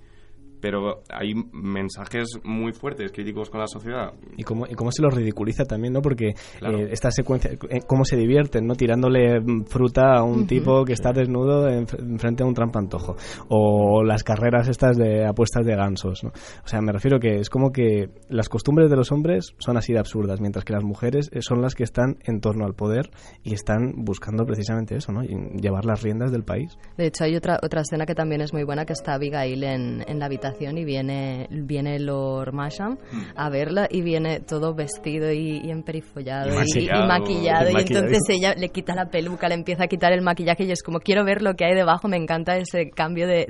[0.59, 4.13] pero hay mensajes muy fuertes, críticos con la sociedad.
[4.35, 6.01] Y cómo, y cómo se los ridiculiza también, ¿no?
[6.01, 8.75] Porque eh, esta secuencia, eh, cómo se divierten, ¿no?
[8.75, 13.15] Tirándole fruta a un tipo que está desnudo en, frente a un trampantojo.
[13.49, 16.29] O las carreras estas de apuestas de gansos, ¿no?
[16.63, 19.93] O sea, me refiero que es como que las costumbres de los hombres son así
[19.93, 23.09] de absurdas, mientras que las mujeres eh, son las que están en torno al poder
[23.43, 25.21] y están buscando precisamente eso, ¿no?
[25.21, 26.77] llevar las riendas del país.
[26.97, 30.03] De hecho, hay otra, otra escena que también es muy buena, que está Abigail en,
[30.07, 32.97] en la habitación y viene, viene Lord Masham
[33.35, 38.95] a verla y viene todo vestido y, emperifollado y, maquillado, y, entonces ella le quita
[38.95, 41.65] la peluca, le empieza a quitar el maquillaje y es como quiero ver lo que
[41.65, 43.47] hay debajo, me encanta ese cambio de,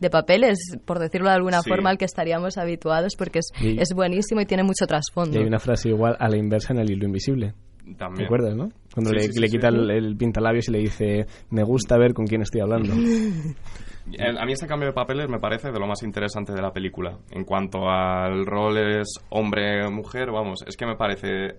[0.00, 4.40] de, papeles, por decirlo de alguna forma, al que estaríamos habituados porque es, es buenísimo
[4.40, 5.36] y tiene mucho trasfondo.
[5.36, 7.54] Y hay una frase igual a la inversa en el hilo invisible.
[7.98, 8.14] También.
[8.14, 8.68] ¿Te acuerdas, no?
[8.94, 12.42] Cuando le, le quita el, el, pintalabios y le dice, me gusta ver con quién
[12.42, 12.94] estoy hablando.
[14.04, 17.18] A mí este cambio de papeles me parece de lo más interesante de la película.
[17.30, 21.56] En cuanto al rol es hombre-mujer, vamos, es que me parece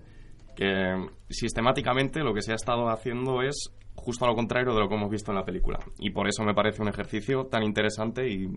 [0.54, 4.88] que sistemáticamente lo que se ha estado haciendo es justo a lo contrario de lo
[4.88, 5.78] que hemos visto en la película.
[5.98, 8.48] Y por eso me parece un ejercicio tan interesante y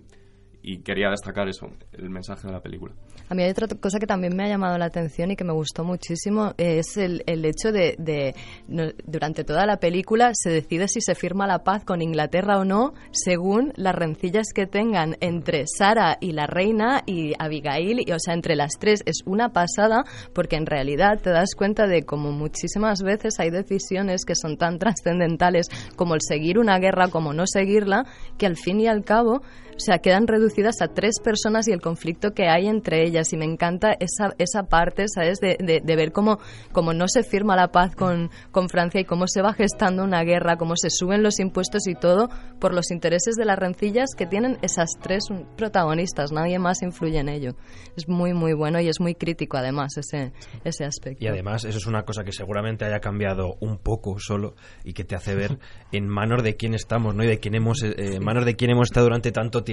[0.68, 2.94] y quería destacar eso, el mensaje de la película.
[3.30, 5.54] A mí hay otra cosa que también me ha llamado la atención y que me
[5.54, 8.36] gustó muchísimo, es el, el hecho de, de
[8.68, 12.94] durante toda la película se decide si se firma la paz con Inglaterra o no,
[13.14, 18.34] según las rencillas que tengan entre Sara y la reina y Abigail, y, o sea,
[18.34, 19.04] entre las tres.
[19.06, 20.04] Es una pasada
[20.34, 24.80] porque en realidad te das cuenta de cómo muchísimas veces hay decisiones que son tan
[24.80, 28.04] trascendentales como el seguir una guerra, como no seguirla,
[28.38, 29.44] que al fin y al cabo
[29.78, 33.32] o sea, quedan reducidas a tres personas y el conflicto que hay entre ellas.
[33.32, 35.40] Y me encanta esa, esa parte, ¿sabes?
[35.40, 36.40] De, de, ver cómo,
[36.72, 40.24] cómo, no se firma la paz con, con, Francia y cómo se va gestando una
[40.24, 44.26] guerra, cómo se suben los impuestos y todo por los intereses de las rencillas que
[44.26, 46.32] tienen esas tres protagonistas.
[46.32, 47.52] Nadie más influye en ello.
[47.96, 51.24] Es muy, muy bueno y es muy crítico, además, ese, ese aspecto.
[51.24, 55.04] Y además, eso es una cosa que seguramente haya cambiado un poco solo y que
[55.04, 55.60] te hace ver
[55.92, 57.24] en manos de quién estamos, ¿no?
[57.24, 59.67] Y de quién hemos, eh, en manos de quién hemos estado durante tanto tiempo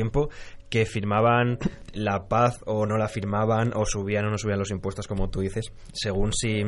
[0.69, 1.59] que firmaban
[1.93, 5.41] la paz o no la firmaban o subían o no subían los impuestos, como tú
[5.41, 6.63] dices, según si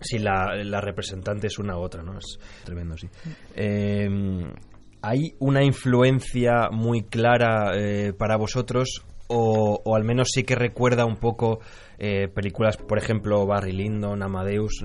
[0.00, 2.18] si la, representante es una u otra, ¿no?
[2.18, 3.08] Es tremendo, sí.
[3.54, 4.08] Eh,
[5.02, 11.16] ¿Hay una influencia muy clara eh, para vosotros o, al menos sí que recuerda un
[11.16, 11.60] poco
[11.98, 14.82] eh, películas, por ejemplo, Barry Lyndon, Amadeus,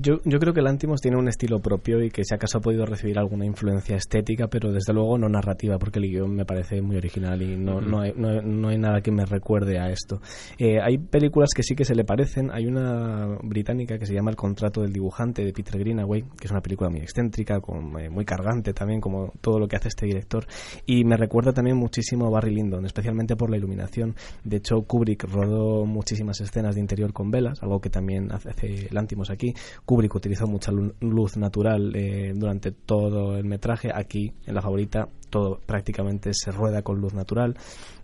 [0.00, 2.86] yo, yo creo que Lantimos tiene un estilo propio y que si acaso ha podido
[2.86, 6.96] recibir alguna influencia estética, pero desde luego no narrativa, porque el guion me parece muy
[6.96, 10.20] original y no, no, hay, no, hay, nada que me recuerde a esto.
[10.58, 12.50] Eh, hay películas que sí que se le parecen.
[12.52, 16.50] Hay una británica que se llama El contrato del dibujante de Peter Greenaway, que es
[16.50, 20.06] una película muy excéntrica, con, eh, muy cargante también, como todo lo que hace este
[20.06, 20.46] director.
[20.86, 24.14] Y me recuerda también muchísimo a Barry Lyndon, especialmente por la iluminación.
[24.44, 28.88] De hecho, Kubrick rodó muchísimas escenas de interior con velas, algo que también hace, hace
[28.90, 29.54] Lantimos aquí.
[29.84, 33.90] Kubrick utilizó mucha luz natural eh, durante todo el metraje.
[33.94, 37.56] Aquí, en la favorita, todo prácticamente se rueda con luz natural.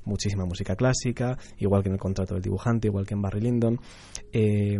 [0.04, 3.80] Muchísima música clásica, igual que en el contrato del dibujante, igual que en Barry Lyndon.
[4.32, 4.78] Eh,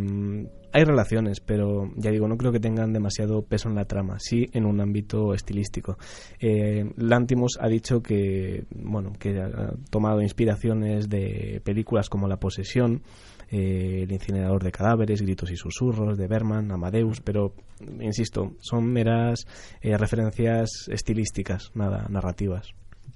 [0.77, 4.47] hay relaciones, pero ya digo, no creo que tengan demasiado peso en la trama, sí
[4.53, 5.97] en un ámbito estilístico.
[6.39, 13.03] Eh, Lantimos ha dicho que, bueno, que ha tomado inspiraciones de películas como La Posesión,
[13.51, 17.55] eh, El incinerador de cadáveres, Gritos y susurros de Berman, Amadeus, pero
[18.01, 19.47] insisto, son meras
[19.81, 22.75] eh, referencias estilísticas, nada narrativas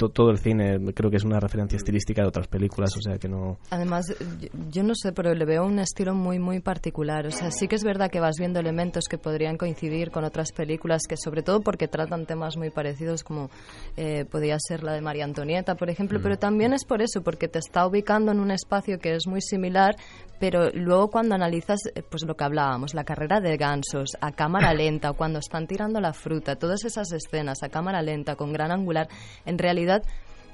[0.08, 3.28] todo el cine creo que es una referencia estilística de otras películas, o sea que
[3.28, 3.58] no...
[3.70, 4.06] Además,
[4.70, 7.26] yo, no sé, pero le veo un estilo muy, muy particular.
[7.26, 10.52] O sea, sí que es verdad que vas viendo elementos que podrían coincidir con otras
[10.52, 13.50] películas, que sobre todo porque tratan temas muy parecidos, como
[13.96, 16.38] eh, podría ser la de María Antonieta, por ejemplo, pero mm.
[16.38, 19.96] también es por eso, porque te está ubicando en un espacio que es muy similar,
[20.38, 24.72] pero luego cuando analizas, eh, pues lo que hablábamos, la carrera de gansos a cámara
[24.72, 29.08] lenta, cuando están tirando la fruta, todas esas escenas a cámara lenta, con gran angular,
[29.44, 29.89] en realidad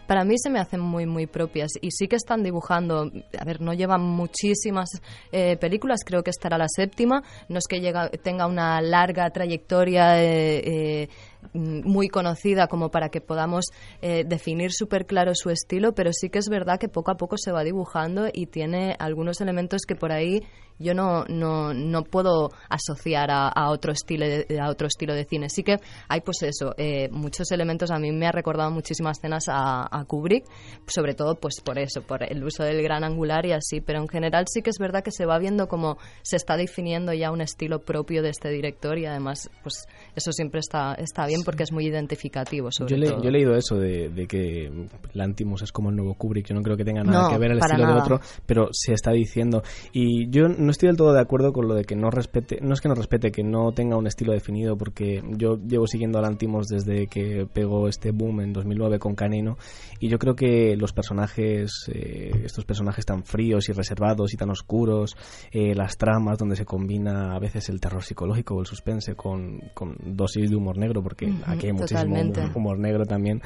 [0.07, 1.72] para mí se me hacen muy, muy propias.
[1.81, 4.88] Y sí que están dibujando, a ver, no llevan muchísimas
[5.33, 11.03] eh, películas, creo que estará la séptima, no es que tenga una larga trayectoria eh,
[11.03, 11.09] eh,
[11.55, 13.67] muy conocida como para que podamos
[14.01, 17.53] definir súper claro su estilo, pero sí que es verdad que poco a poco se
[17.53, 20.43] va dibujando y tiene algunos elementos que por ahí
[20.79, 25.49] yo no, no, no puedo asociar a, otro estilo de, a otro estilo de cine.
[25.49, 25.77] Sí que
[26.09, 30.45] hay pues eso, eh, muchos elementos, a mí me ha recordado muchísimas escenas a, Kubrick,
[30.87, 34.09] sobre todo pues por eso, por el uso del gran angular y así, pero en
[34.09, 37.41] general sí que es verdad que se va viendo como se está definiendo ya un
[37.41, 41.72] estilo propio de este director y además pues eso siempre está, está bien porque es
[41.72, 42.70] muy identificativo.
[42.72, 43.22] Sobre yo, todo.
[43.22, 44.70] yo he leído eso de, de que
[45.12, 46.46] Lantimos es como el nuevo Kubrick.
[46.46, 47.94] Yo no creo que tenga nada No, que ver el estilo nada.
[47.94, 49.62] de otro, pero se está diciendo.
[49.92, 52.74] Y yo no estoy del todo de acuerdo con lo de que no respete, no
[52.74, 56.22] es que no respete, que no tenga un estilo definido, porque yo llevo siguiendo a
[56.22, 59.57] Lantimos desde que pegó este boom en 2009 con Canino,
[60.00, 64.50] y yo creo que los personajes, eh, estos personajes tan fríos y reservados y tan
[64.50, 65.16] oscuros,
[65.52, 69.61] eh, las tramas donde se combina a veces el terror psicológico o el suspense con,
[69.74, 72.40] con dosis de humor negro, porque aquí hay muchísimo totalmente.
[72.40, 73.40] humor, humor negro también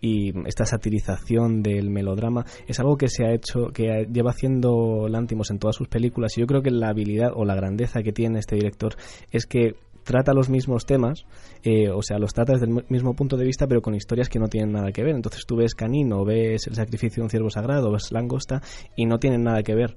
[0.00, 5.50] y esta satirización del melodrama es algo que se ha hecho que lleva haciendo Lantimos
[5.50, 8.38] en todas sus películas y yo creo que la habilidad o la grandeza que tiene
[8.38, 8.94] este director
[9.30, 11.24] es que trata los mismos temas,
[11.62, 14.38] eh, o sea, los trata desde el mismo punto de vista, pero con historias que
[14.38, 15.14] no tienen nada que ver.
[15.14, 18.60] Entonces tú ves Canino, ves El sacrificio de un ciervo sagrado, ves Langosta,
[18.96, 19.96] y no tienen nada que ver.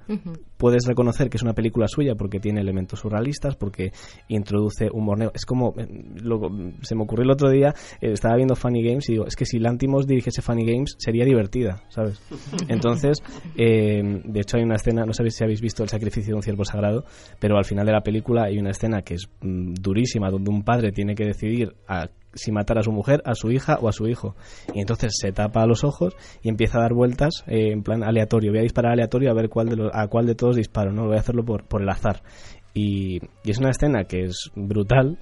[0.57, 3.91] Puedes reconocer que es una película suya porque tiene elementos surrealistas, porque
[4.29, 5.31] introduce humor negro.
[5.35, 5.87] Es como, eh,
[6.21, 6.49] lo-
[6.81, 9.45] se me ocurrió el otro día, eh, estaba viendo Funny Games y digo, es que
[9.45, 12.21] si Lantimos dirigiese Funny Games sería divertida, ¿sabes?
[12.69, 13.17] Entonces,
[13.57, 16.43] eh, de hecho hay una escena, no sabéis si habéis visto El sacrificio de un
[16.43, 17.05] ciervo sagrado,
[17.39, 19.94] pero al final de la película hay una escena que es mm, durísima,
[20.31, 23.77] donde un padre tiene que decidir a si matar a su mujer, a su hija
[23.81, 24.35] o a su hijo.
[24.73, 28.51] Y entonces se tapa los ojos y empieza a dar vueltas eh, en plan aleatorio.
[28.51, 31.05] Voy a disparar aleatorio a ver cuál de los, a cuál de todos disparo, ¿no?
[31.07, 32.21] Voy a hacerlo por, por el azar.
[32.73, 35.17] Y, es una escena que es brutal,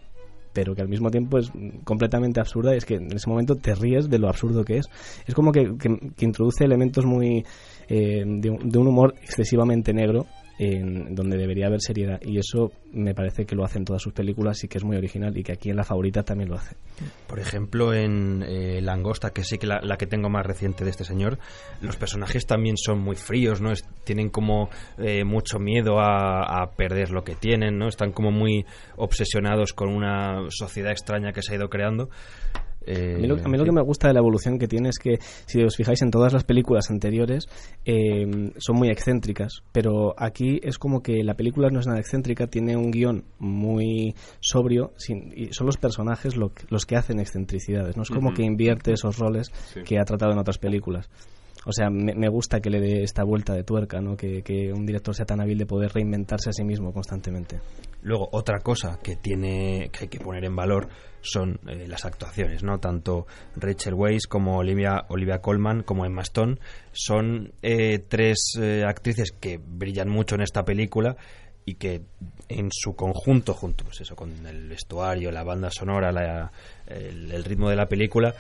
[0.54, 1.52] pero que al mismo tiempo es
[1.84, 4.86] completamente absurda y es que en ese momento te ríes de lo absurdo que es.
[5.28, 7.46] Es como que, que- que introduce elementos muy
[7.90, 10.26] eh, de un humor excesivamente negro
[10.60, 14.14] en donde debería haber seriedad y eso me parece que lo hace en todas sus
[14.14, 16.76] películas y que es muy original y que aquí en La Favorita también lo hace.
[17.28, 20.92] Por ejemplo, en eh, Langosta, que sí que la, la que tengo más reciente de
[20.92, 21.40] este señor,
[21.82, 23.72] los personajes también son muy fríos, ¿no?
[23.72, 27.88] Es- tienen como eh, mucho miedo a, a perder lo que tienen, ¿no?
[27.88, 32.10] Están como muy obsesionados con una sociedad extraña que se ha ido creando.
[32.86, 34.90] Eh, A mí, lo, a mí lo que me gusta de la evolución que tiene
[34.90, 37.48] es que, si os fijáis en todas las películas anteriores,
[37.86, 42.48] eh, son muy excéntricas, pero aquí es como que la película no es nada excéntrica,
[42.48, 47.96] tiene un guion muy sobrio sin- y son los personajes lo los que hacen excentricidades,
[47.98, 49.82] no es como que invierte esos roles Sí.
[49.84, 51.10] que ha tratado en otras películas.
[51.66, 54.18] O sea, me, gusta que le dé esta vuelta de tuerca, ¿no?
[54.18, 57.60] que, que un director sea tan hábil de poder reinventarse a sí mismo constantemente.
[58.02, 60.90] Luego, otra cosa que tiene que hay que poner en valor
[61.22, 62.80] son eh, las actuaciones, ¿no?
[62.80, 66.58] Tanto Rachel Weisz como Olivia, Olivia Colman como Emma Stone
[66.92, 71.16] son eh, tres eh, actrices que brillan mucho en esta película
[71.66, 72.02] y que
[72.50, 76.52] en su conjunto, junto pues eso, con el vestuario, la banda sonora, la-
[76.88, 78.36] el ritmo de la película,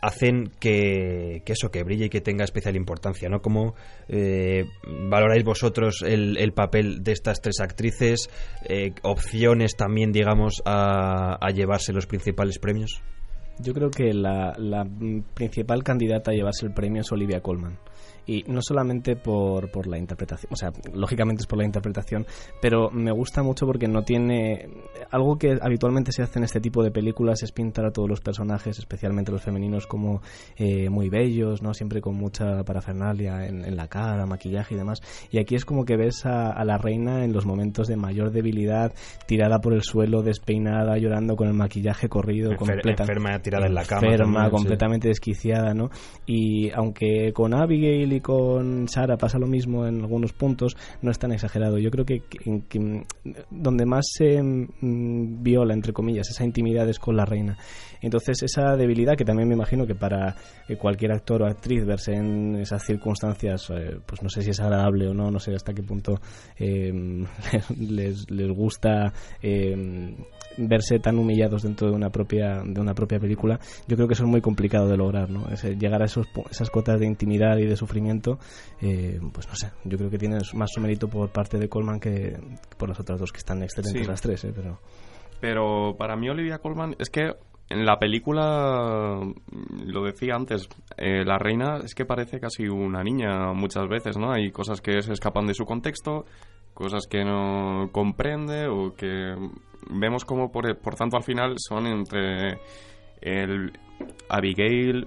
[0.00, 3.40] hacen que, que eso, que brille y que tenga especial importancia, ¿no?
[3.40, 3.74] ¿Cómo
[4.08, 4.64] eh,
[5.08, 8.30] valoráis vosotros el, el papel de estas tres actrices?
[8.68, 13.02] Eh, ¿Opciones también, digamos, a, a llevarse los principales premios?
[13.62, 14.86] Yo creo que la, la,
[15.34, 17.78] principal candidata a llevarse el premio es Olivia Colman.
[18.30, 22.26] Y no solamente por, por la interpretación, o sea, lógicamente es por la interpretación,
[22.62, 24.68] pero me gusta mucho porque no tiene...
[25.10, 28.20] Algo que habitualmente se hace en este tipo de películas es pintar a todos los
[28.20, 30.22] personajes, especialmente los femeninos, como
[30.56, 31.74] eh, muy bellos, ¿no?
[31.74, 35.00] Siempre con mucha parafernalia en, en la cara, maquillaje y demás.
[35.32, 38.30] Y aquí es como que ves a, a la reina en los momentos de mayor
[38.30, 38.92] debilidad,
[39.26, 43.74] tirada por el suelo, despeinada, llorando con el maquillaje corrido, Enfer- completa enferma tirada en
[43.74, 44.06] la cama.
[44.06, 44.56] enferma, también, sí.
[44.56, 45.90] completamente desquiciada, ¿no?
[46.26, 51.18] Y aunque con Abigail y con Sara pasa lo mismo en algunos puntos, no es
[51.18, 51.78] tan exagerado.
[51.78, 53.04] Yo creo que, que- que, mm,
[53.50, 57.56] donde más se mm, viola, entre comillas, esa intimidad es con la reina.
[58.02, 60.34] Entonces esa debilidad, que también me imagino que para
[60.68, 64.60] eh, cualquier actor o actriz verse en esas circunstancias, eh, pues no sé si es
[64.60, 66.14] agradable o no, no sé hasta qué punto
[66.58, 66.92] eh,
[67.78, 69.12] les, les gusta
[70.58, 74.24] verse tan humillados dentro de una propia de una propia película yo creo que eso
[74.24, 77.66] es muy complicado de lograr no Ese- llegar a esos esas cotas de intimidad y
[77.66, 77.99] de sufrimiento
[78.80, 82.00] eh, pues no sé yo creo que tiene más su mérito por parte de Colman
[82.00, 82.36] que,
[82.76, 84.08] por las otras dos que están excelentes Sí.
[84.08, 84.52] las tres ¿eh?
[84.54, 84.78] pero
[85.40, 87.32] Pero para mí Olivia Colman es que
[87.70, 93.02] en la película, mm, lo decía antes, eh, la reina es que parece casi una
[93.04, 94.32] niña muchas veces, ¿no?
[94.32, 96.24] Hay cosas que se escapan de su contexto,
[96.74, 99.36] cosas que no comprende o que
[99.88, 102.58] vemos como por, por tanto al final son entre
[103.20, 103.72] el
[104.28, 105.06] Abigail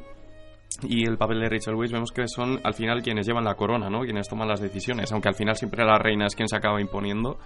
[0.83, 3.89] y el papel de Rachel Weisz vemos que son al final quienes llevan la corona,
[3.89, 4.01] ¿no?
[4.01, 7.38] Quienes toman las decisiones, aunque al final siempre la reina es quien se acaba imponiendo,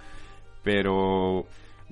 [0.62, 1.46] pero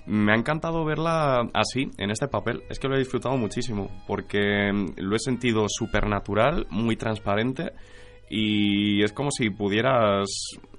[0.07, 2.62] me ha encantado verla así, en este papel.
[2.68, 7.72] Es que lo he disfrutado muchísimo, porque lo he sentido súper natural, muy transparente,
[8.28, 10.26] y es como si pudieras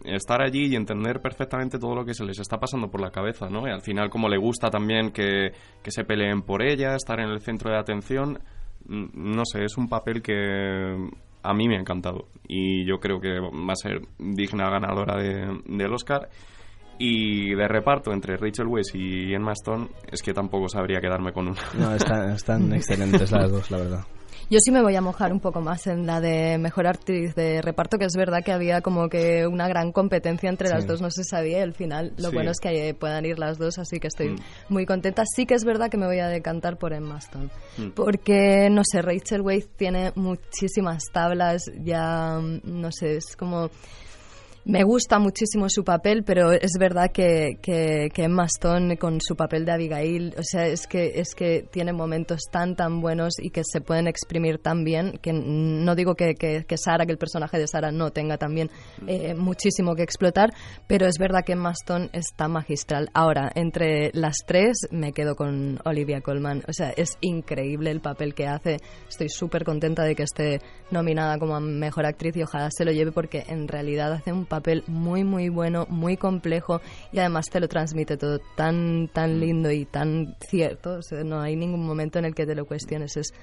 [0.04, 3.50] estar allí y entender perfectamente todo lo que se les está pasando por la cabeza,
[3.50, 3.68] ¿no?
[3.68, 5.52] Y al final, como le gusta también que,
[5.84, 8.40] que se peleen por ella, estar en el centro de atención,
[8.88, 10.96] no sé, es un papel que
[11.44, 15.62] a mí me ha encantado y yo creo que va a ser digna ganadora de,
[15.66, 16.30] del Oscar.
[17.00, 21.48] Y de reparto entre Rachel Weisz y Emma Stone, es que tampoco sabría quedarme con
[21.50, 21.62] una.
[21.78, 24.06] No, están, están excelentes las dos, la verdad.
[24.50, 27.62] Yo sí me voy a mojar un poco más en la de mejor actriz de
[27.62, 31.12] reparto, que es verdad que había como que una gran competencia entre las dos, no
[31.12, 32.34] se sabía y al final lo Sí.
[32.36, 34.36] bueno es que puedan ir las dos, así que estoy Mm.
[34.70, 35.24] muy contenta.
[35.36, 37.90] Sí que es verdad que me voy a decantar por Emma Stone, Mm.
[37.94, 43.70] porque, no sé, Rachel Weisz tiene muchísimas tablas, ya, mm, no sé, es como...
[44.68, 49.38] Me gusta muchísimo su papel, pero es verdad que, que, que Emma Stone con su
[49.38, 53.50] papel de Abigail, o sea, es que, es que tiene momentos tan, tan buenos y
[53.50, 57.18] que se pueden exprimir tan bien, que no digo que, que, que Sara, que el
[57.18, 58.70] personaje de Sara no tenga también
[59.08, 60.50] eh, muchísimo que explotar,
[60.86, 63.08] pero es verdad que Emma Stone está magistral.
[63.14, 68.34] Ahora, entre las tres me quedo con Olivia Colman, o sea, es increíble el papel
[68.34, 70.60] que hace, estoy súper contenta de que esté
[70.92, 74.57] nominada como Mejor Actriz y ojalá se lo lleve porque en realidad hace un papel
[74.88, 76.82] muy muy bueno, muy complejo
[77.12, 81.40] y además te lo transmite todo tan tan lindo y tan cierto, o sea, no
[81.42, 83.34] hay ningún momento en el que te lo cuestiones, es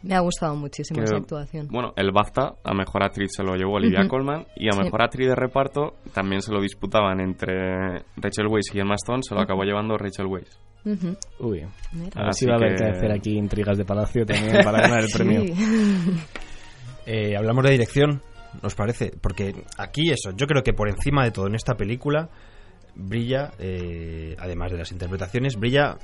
[0.00, 1.66] me ha gustado muchísimo esa actuación.
[1.72, 4.08] Bueno, el BAFTA a mejor actriz se lo llevó Olivia Ujú.
[4.10, 4.78] Colman y a Sí.
[4.84, 9.34] mejor actriz de reparto también se lo disputaban entre Rachel Weisz y Emma Stone, se
[9.34, 10.56] lo acabó llevando Rachel Weisz.
[10.84, 11.16] Ujú.
[11.40, 12.12] Uy, Mira.
[12.14, 14.62] a ver Así si va a haber que- que hacer aquí intrigas de palacio también
[14.64, 15.42] para ganar el premio.
[15.42, 15.54] Sí.
[17.10, 18.20] Eh, hablamos de dirección,
[18.62, 19.12] ¿nos parece?
[19.20, 22.30] Porque aquí eso, yo creo que por encima de todo en esta película
[22.98, 25.98] brilla, eh, además de las interpretaciones, brilla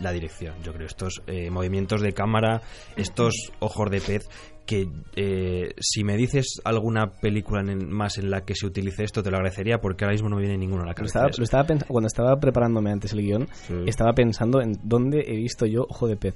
[0.00, 0.54] la dirección.
[0.62, 2.62] Yo creo estos eh, movimientos de cámara,
[2.96, 4.28] estos ojos de pez,
[4.68, 9.22] que eh, si me dices alguna película en- más en la que se utilice esto,
[9.22, 11.20] te lo agradecería porque ahora mismo no me viene ninguno a la Lo cabeza.
[11.20, 13.74] estaba, lo estaba pens- cuando estaba preparándome antes el guion, Sí.
[13.86, 16.34] estaba pensando en dónde he visto yo Ojo de Pez.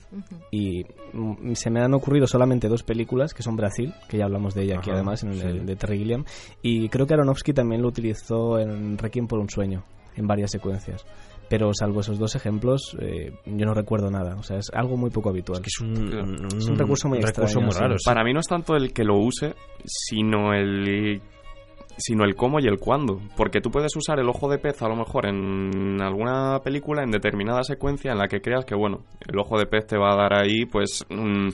[0.51, 4.55] Y mm, se me han ocurrido solamente dos películas, que son Brasil, que ya hablamos
[4.55, 5.67] de ella aquí además, en el sí.
[5.67, 6.25] de Terry Gilliam,
[6.63, 9.85] y creo que Aronofsky también lo utilizó en Requiem por un sueño,
[10.17, 11.05] en varias secuencias.
[11.53, 14.37] Pero salvo esos dos ejemplos, eh, yo no recuerdo nada.
[14.37, 15.59] O sea, es algo muy poco habitual.
[15.59, 17.79] Es que es un, Es un recurso muy extraño, muy sí.
[17.79, 17.99] raro.
[17.99, 18.05] sí.
[18.07, 21.21] Para mí no es tanto el que lo use, sino el
[21.99, 23.21] sino el cómo y el cuándo.
[23.37, 27.11] Porque tú puedes usar el ojo de pez a lo mejor en alguna película, en
[27.11, 30.17] determinada secuencia en la que creas que, bueno, el ojo de pez te va a
[30.17, 31.53] dar ahí, pues, un,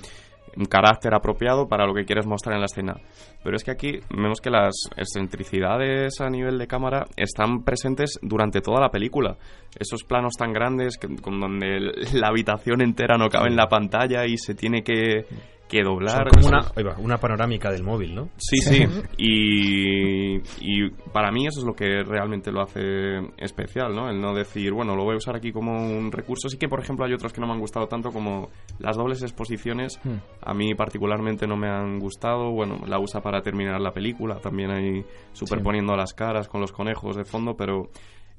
[0.57, 2.95] un carácter apropiado para lo que quieres mostrar en la escena.
[3.43, 8.61] Pero es que aquí vemos que las excentricidades a nivel de cámara están presentes durante
[8.61, 9.37] toda la película.
[9.79, 11.81] Esos planos tan grandes con donde
[12.15, 15.27] la habitación entera no cabe en la pantalla y se tiene que,
[15.69, 16.29] que Son doblar.
[16.29, 18.29] como Eso- una, ahí va, una panorámica del móvil, ¿no?
[18.39, 18.85] Sí, sí.
[19.19, 24.09] Y, y para mí eso es lo que realmente lo hace especial, ¿no?
[24.11, 26.49] El no decir, bueno, lo voy a usar aquí como un recurso.
[26.49, 28.49] Sí que, por ejemplo, hay otros que no me han gustado tanto como
[28.79, 30.01] las dobles exposiciones.
[30.05, 30.17] Hmm.
[30.43, 32.51] A mí particularmente no me han gustado.
[32.53, 34.37] Bueno, la usa para terminar la película.
[34.41, 37.91] También ahí superponiendo las caras con los conejos de fondo, pero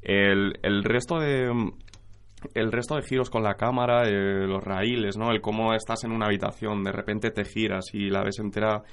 [0.02, 1.52] el, el resto de
[2.54, 5.32] el resto de giros con la cámara, eh, los raíles, ¿no?
[5.32, 8.84] El cómo estás en una habitación, de repente te giras y la ves entera,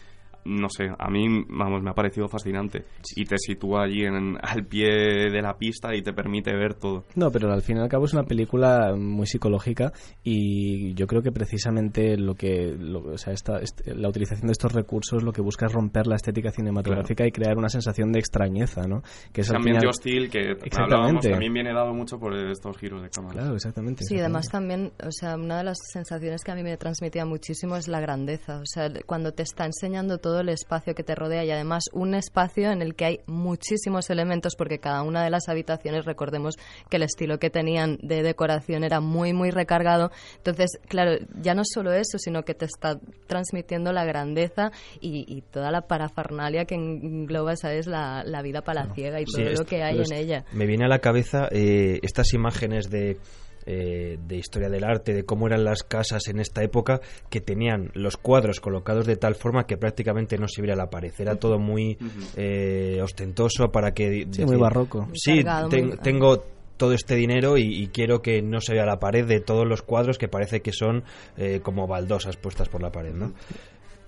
[0.46, 2.84] no sé, a mí, vamos, me ha parecido fascinante.
[3.16, 4.86] Y te sitúa allí en, al pie
[5.30, 7.04] de la pista y te permite ver todo.
[7.14, 9.92] No, pero al fin y al cabo es una película muy psicológica
[10.22, 14.52] y yo creo que precisamente lo que, lo- o sea, esta, este- la utilización de
[14.52, 18.18] estos recursos lo que busca es romper la estética cinematográfica y crear una sensación de
[18.18, 19.02] extrañeza, ¿no?
[19.32, 21.30] Que es También final- Joe Steel, que Exactamente.
[21.30, 23.34] también viene dado mucho por estos giros de cámara.
[23.40, 24.04] Claro, exactamente.
[24.04, 24.90] Sí, además exactamente.
[24.96, 28.00] también, o sea, una de las sensaciones que a mí me transmitía muchísimo es la
[28.00, 28.58] grandeza.
[28.60, 32.14] O sea, cuando te está enseñando todo el espacio que te rodea y además un
[32.14, 36.54] espacio en el que hay muchísimos elementos, porque cada una de las habitaciones, recordemos
[36.88, 40.10] que el estilo que tenían de decoración era muy, muy recargado.
[40.38, 44.70] Entonces, claro, ya no solo eso, sino que te está transmitiendo la grandeza
[45.00, 47.86] y, y toda la parafernalia que engloba, ¿sabes?
[47.86, 50.44] La, la vida palaciega y todo Sí, lo que hay en ella.
[50.52, 53.18] Me viene a la cabeza eh, estas imágenes de,
[53.66, 57.90] eh, de historia del arte, de cómo eran las casas en esta época, que tenían
[57.94, 61.12] los cuadros colocados de tal forma que prácticamente no se viera la pared.
[61.18, 61.98] Era todo muy
[62.36, 64.26] eh, ostentoso para que...
[64.30, 65.08] Sí, muy barroco.
[65.14, 66.44] Sí, Cargado, ten- muy- tengo
[66.76, 69.80] todo este dinero y, y quiero que no se vea la pared de todos los
[69.80, 71.04] cuadros que parece que son
[71.38, 73.32] eh, como baldosas puestas por la pared, ¿no?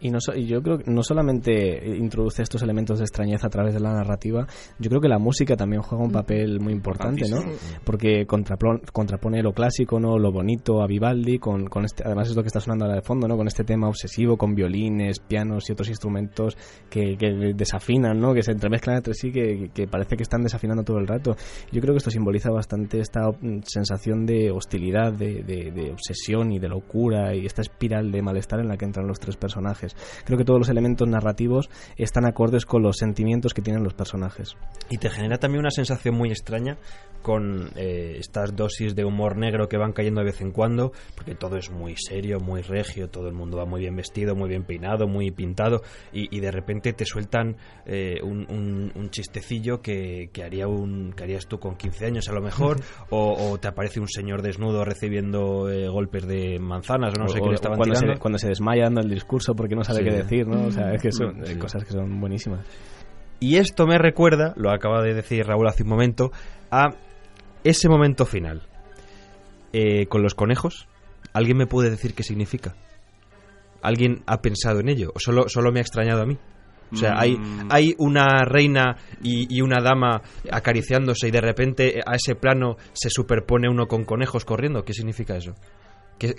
[0.01, 3.75] Y, no y yo creo que no solamente introduce estos elementos de extrañeza a través
[3.75, 4.47] de la narrativa,
[4.79, 7.39] yo creo que la música también juega un papel muy importante, ¿no?
[7.85, 10.19] Porque contrapone, contrapone lo clásico, ¿no?
[10.19, 13.03] Lo bonito a Vivaldi, con, con este, además es lo que está sonando ahora de
[13.03, 13.37] fondo, ¿no?
[13.37, 16.57] Con este tema obsesivo, con violines, pianos y otros instrumentos
[16.89, 18.35] que, que desafinan, ¿no?
[18.35, 21.37] Que se entremezclan entre sí, que, que parece que están desafinando todo el rato.
[21.73, 26.53] Yo creo que esto simboliza bastante esta mm, sensación de hostilidad, de, de, de obsesión
[26.53, 29.88] y de locura y esta espiral de malestar en la que entran los tres personajes.
[30.25, 34.57] Creo que todos los elementos narrativos están acordes con los sentimientos que tienen los personajes.
[34.91, 36.79] Y te genera también una sensación muy extraña
[37.23, 41.35] con eh, estas dosis de humor negro que van cayendo de vez en cuando, porque
[41.35, 44.65] todo es muy serio, muy regio, todo el mundo va muy bien vestido, muy bien
[44.65, 45.83] peinado, muy pintado,
[46.13, 51.77] y, de repente te sueltan eh, un, chistecillo que, haría un, que harías tú con
[51.77, 52.81] 15 años a lo mejor,
[53.11, 57.49] o, te aparece un señor desnudo recibiendo eh, golpes de manzanas o no sé qué
[57.49, 58.15] le estaban cuando tirando.
[58.15, 60.67] Se, cuando se desmaya dando el discurso porque no sabe qué decir, ¿no?
[60.67, 62.67] O sea, es que son cosas que son buenísimas.
[63.41, 66.33] Y esto me recuerda, lo acaba de decir Raúl hace un momento,
[66.71, 66.95] a
[67.65, 68.63] ese momento final.
[69.73, 70.89] Eh, con los conejos,
[71.33, 72.75] ¿alguien me puede decir qué significa?
[73.83, 75.13] ¿Alguien ha pensado en ello?
[75.15, 76.39] ¿O solo, solo me ha extrañado a mí?
[76.91, 77.69] O sea, hay, mm.
[77.71, 83.11] hay una reina y, y, una dama acariciándose y de repente a ese plano se
[83.11, 84.85] superpone uno con conejos corriendo.
[84.85, 85.55] ¿Qué significa eso?
[86.19, 86.35] ¿Qué,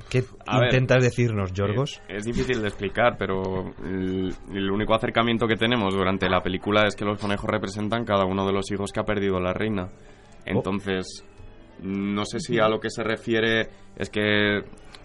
[0.65, 2.01] intentas decirnos, Yorgos?
[2.09, 7.05] Es, difícil de explicar, pero el, único acercamiento que tenemos durante la película es que
[7.05, 9.83] los conejos representan cada uno de los hijos que ha perdido la reina.
[9.85, 10.41] Oh.
[10.45, 11.23] Entonces,
[11.81, 14.59] no sé si a lo que se refiere es que,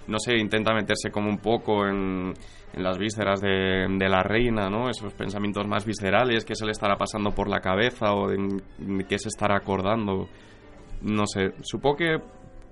[0.09, 2.33] no sé, intenta meterse como un poco en,
[2.75, 4.91] las vísceras de, la reina, ¿no?
[4.91, 9.05] Esos pensamientos más viscerales que se le estará pasando por la cabeza o de, de
[9.05, 10.29] qué se estará acordando.
[11.03, 12.19] No sé, supongo que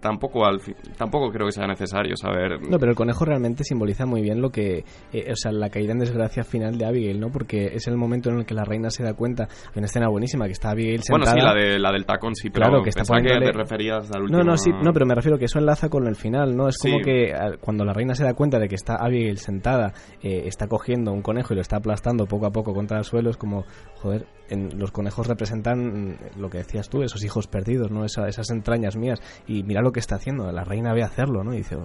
[0.02, 0.60] tampoco al
[0.98, 4.50] tampoco creo que sea necesario saber no pero el conejo realmente simboliza muy bien lo
[4.50, 7.96] que eh, o sea la caída en desgracia final de Abigail no porque es el
[7.96, 9.44] momento en el que la reina se da cuenta.
[9.44, 12.34] Hay una escena buenísima que está Abigail sentada bueno sí la de la del tacón
[12.34, 15.06] sí pero claro que está que te referías al último no no sí no pero
[15.06, 18.14] me refiero que eso enlaza con el final no es como que cuando la reina
[18.14, 21.62] se da cuenta de que está Abigail sentada eh, está cogiendo un conejo y lo
[21.62, 26.18] está aplastando poco a poco contra el suelo es como joder en, los conejos representan
[26.36, 30.00] lo que decías tú esos hijos perdidos no esas entrañas mías y mira lo que
[30.00, 30.50] está haciendo.
[30.52, 31.54] La reina ve a hacerlo, ¿no?
[31.54, 31.76] Y dice,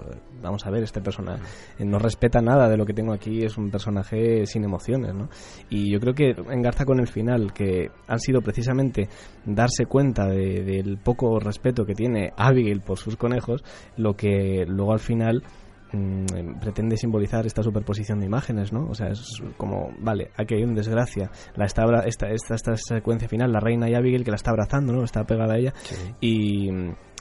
[0.42, 1.42] vamos a ver, este personaje
[1.80, 5.30] no respeta nada de lo que tengo aquí, es un personaje sin emociones, ¿no?
[5.70, 9.08] Y yo creo que engarza con el final, que han sido precisamente
[9.46, 13.64] darse cuenta del poco respeto que tiene Abigail por sus conejos,
[13.96, 15.44] lo que luego al final
[15.92, 18.88] mm, pretende simbolizar esta superposición de imágenes, ¿no?
[18.90, 23.28] O sea, es como, vale, aquí hay una desgracia, la está, esta, esta, esta secuencia
[23.28, 25.04] final, la reina y Abigail que la está abrazando, ¿no?
[25.04, 25.74] Está pegada a ella
[26.22, 26.70] y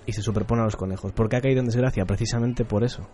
[0.07, 1.13] y se superpone a los conejos.
[1.13, 2.05] ¿Por qué ha caído en desgracia?
[2.07, 3.09] Precisamente por eso.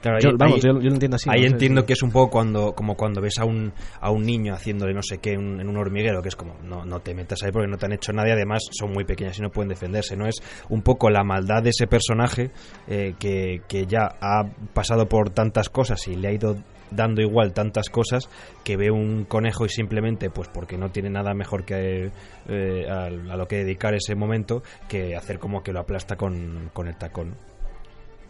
[0.00, 1.28] Claro, yo, vamos, yo, lo entiendo así.
[1.30, 4.54] Ahí entiendo que es un poco cuando, como cuando ves a un, a un niño
[4.54, 7.52] haciéndole no sé qué en un hormiguero, que es como, no, no te metas ahí
[7.52, 10.16] porque no te han hecho nada y además son muy pequeñas y no pueden defenderse.
[10.16, 12.50] No es un poco la maldad de ese personaje
[12.86, 16.56] eh, que, que ya ha pasado por tantas cosas y le ha ido
[16.90, 18.28] dando igual tantas cosas
[18.62, 22.10] que ve un conejo y simplemente, pues porque no tiene nada mejor que
[22.48, 26.88] eh, a, lo que dedicar ese momento, que hacer como que lo aplasta con, con
[26.88, 27.34] el tacón.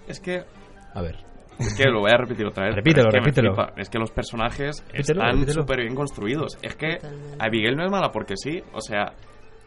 [0.07, 0.45] Es que...
[0.95, 1.34] A ver.
[1.59, 2.77] Es que lo voy a repetir otra vez.
[2.77, 3.55] Repítelo, es repítelo.
[3.77, 6.59] Es que los personajes están súper bien construidos.
[6.63, 6.99] Es que
[7.39, 8.63] Abigail no es mala porque sí.
[8.73, 9.13] O sea,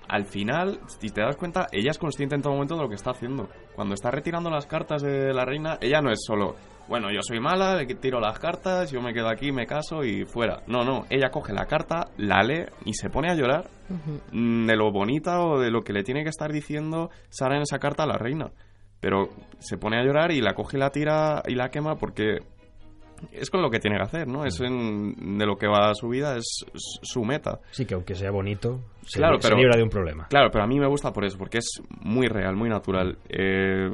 [0.07, 2.95] al final, si te das cuenta, ella es consciente en todo momento de lo que
[2.95, 3.49] está haciendo.
[3.75, 6.55] Cuando está retirando las cartas de la reina, ella no es solo
[6.87, 10.25] bueno, yo soy mala, le tiro las cartas, yo me quedo aquí, me caso y
[10.25, 10.63] fuera.
[10.67, 13.69] No, no, ella coge la carta, la lee y se pone a llorar
[14.31, 17.63] mm, de lo bonita o de lo que le tiene que estar diciendo Sara en
[17.63, 18.51] esa carta a la reina.
[18.99, 19.29] Pero
[19.59, 22.39] se pone a llorar y la coge y la tira y la quema porque
[23.31, 24.45] es con lo que tiene que hacer, ¿no?
[24.45, 27.59] Es en, de lo que va a su vida, es, su meta.
[27.71, 30.27] Sí, que aunque sea bonito, se, claro, pero, libra de un problema.
[30.29, 33.17] Claro, pero a mí me gusta por eso, porque es muy real, muy natural.
[33.29, 33.89] Eh,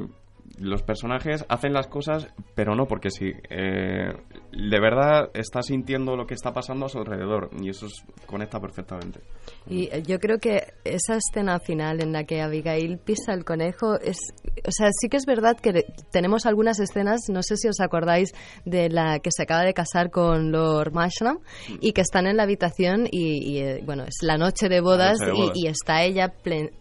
[0.58, 3.32] los personajes hacen las cosas, pero no porque sí.
[3.50, 4.12] Eh,
[4.56, 7.86] de verdad está sintiendo lo que está pasando a su alrededor y eso
[8.26, 9.20] conecta perfectamente.
[9.68, 13.98] Y eh, yo creo que esa escena final en la que Abigail pisa el conejo
[14.00, 14.18] es,
[14.66, 18.32] o sea, sí que es verdad que tenemos algunas escenas, no sé si os acordáis
[18.64, 21.38] de la que se acaba de casar con Lord Mashram
[21.80, 25.18] y que están en la habitación y, eh, bueno, es la noche de bodas,
[25.54, 26.32] Y, está ella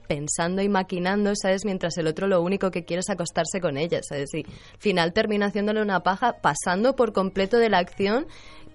[0.07, 1.65] pensando y maquinando, ¿sabes?
[1.65, 4.33] Mientras el otro lo único que quiere es acostarse con ella, ¿sabes?
[4.33, 4.43] Y
[4.77, 8.27] final termina haciéndole una paja pasando por completo de la acción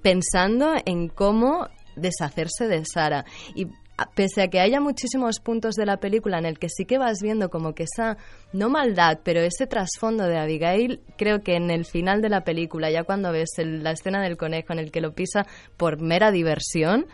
[0.03, 3.25] pensando en cómo deshacerse de Sara.
[3.55, 3.67] Y
[4.15, 7.19] pese a que haya muchísimos puntos de la película en el que sí que vas
[7.21, 8.17] viendo como que esa,
[8.53, 12.91] no maldad, pero ese trasfondo de Abigail, creo que en el final de la película,
[12.91, 17.07] ya cuando ves la escena del conejo en el que lo pisa por mera diversión,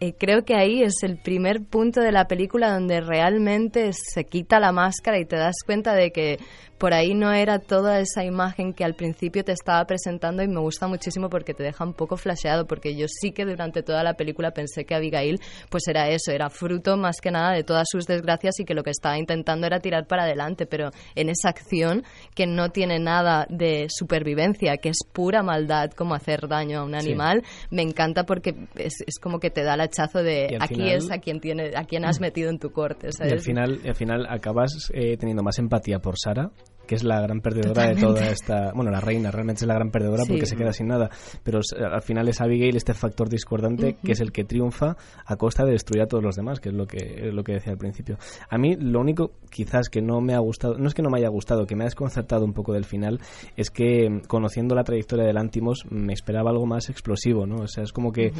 [0.00, 4.60] eh, creo que ahí es el primer punto de la película donde realmente se quita
[4.60, 6.38] la máscara y te das cuenta de que
[6.82, 10.58] por ahí no era toda esa imagen que al principio te estaba presentando y me
[10.58, 14.14] gusta muchísimo porque te deja un poco flasheado porque yo sí que durante toda la
[14.14, 15.38] película pensé que Abigail
[15.70, 18.82] pues era eso, era fruto más que nada de todas sus desgracias y que lo
[18.82, 22.02] que estaba intentando era tirar para adelante, pero en esa acción
[22.34, 26.96] que no tiene nada de supervivencia, que es pura maldad como hacer daño a un
[26.96, 31.18] animal, me encanta porque es, como que te da el hachazo de aquí es a
[31.18, 34.90] quien tiene a quien has metido en tu corte, Y al final, al final acabas
[34.92, 36.50] eh, teniendo más empatía por Sara
[36.92, 38.70] que es la gran perdedora de toda esta...
[38.74, 41.08] Bueno, la reina realmente es la gran perdedora porque se queda sin nada,
[41.42, 45.64] pero al final es Abigail este factor discordante que es el que triunfa a costa
[45.64, 48.18] de destruir a todos los demás, que es lo que, lo que decía al principio.
[48.50, 51.18] A mí lo único quizás que no me ha gustado, no es que no me
[51.18, 53.18] haya gustado, que me ha desconcertado un poco del final,
[53.56, 57.62] es que conociendo la trayectoria del Antimos me esperaba algo más explosivo, ¿no?
[57.62, 58.32] O sea, es como que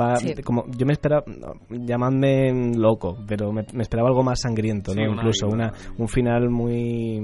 [0.00, 0.14] va...
[0.42, 1.22] Como, yo me esperaba,
[1.68, 5.02] llamadme loco, pero me, esperaba algo más sangriento, ¿no?
[5.02, 7.20] Incluso una, un final muy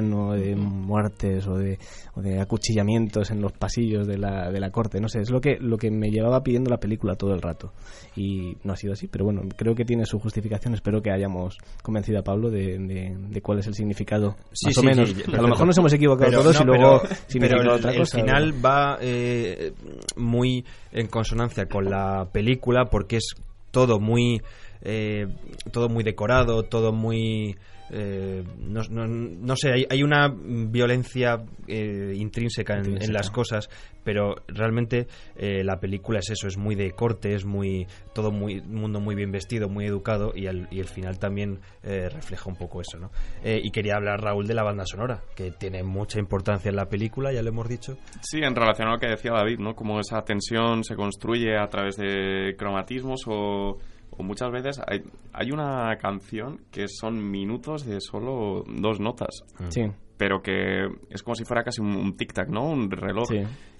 [0.00, 1.78] Shakespearean de muertes o de,
[2.14, 5.00] o de acuchillamientos en los pasillos de la, de la corte.
[5.00, 7.72] No sé, es lo que, lo que me llevaba pidiendo la película todo el rato.
[8.16, 10.74] Y no ha sido así, pero bueno, creo que tiene su justificación.
[10.74, 14.36] Espero que hayamos convencido a Pablo de, de, cuál es el significado.
[14.64, 15.14] más o menos.
[15.26, 17.02] a lo mejor nos hemos equivocado todos y luego
[17.38, 18.18] pero, otra cosa.
[18.18, 19.72] El final va eh,
[20.16, 23.34] muy en consonancia con la película porque es
[23.70, 24.40] todo muy
[24.82, 25.26] eh,
[25.72, 27.56] todo muy decorado, todo muy
[27.92, 33.68] eh, no, no, sé, hay, hay una violencia eh, intrínseca, en, las cosas,
[34.04, 38.60] pero realmente eh, la película es eso, es muy de corte, es muy todo muy
[38.60, 42.80] mundo muy bien vestido, muy educado y, el, y el final también refleja un poco
[42.80, 43.10] eso, ¿no?
[43.44, 47.32] y quería hablar Raúl de la banda sonora, que tiene mucha importancia en la película,
[47.32, 47.96] ya lo hemos dicho.
[48.22, 49.74] Sí, en relación a lo que decía David, ¿no?
[49.74, 53.78] Como esa tensión se construye a través de cromatismos o
[54.18, 55.02] muchas veces hay,
[55.32, 59.44] hay una canción que son minutos de solo dos notas.
[59.68, 59.82] Sí.
[60.16, 62.68] Pero que es como si fuera casi un, tic-tac, ¿no?
[62.68, 63.28] Un reloj.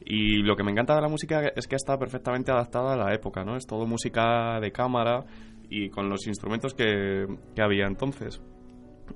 [0.05, 3.15] Y lo que me encanta de la música es que está perfectamente adaptada a la
[3.15, 3.57] época, ¿no?
[3.57, 5.25] Es todo música de cámara
[5.69, 8.41] y con los instrumentos que, que había entonces.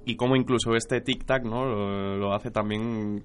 [0.05, 1.65] Y como incluso este tic-tac, ¿no?
[2.17, 3.25] lo hace también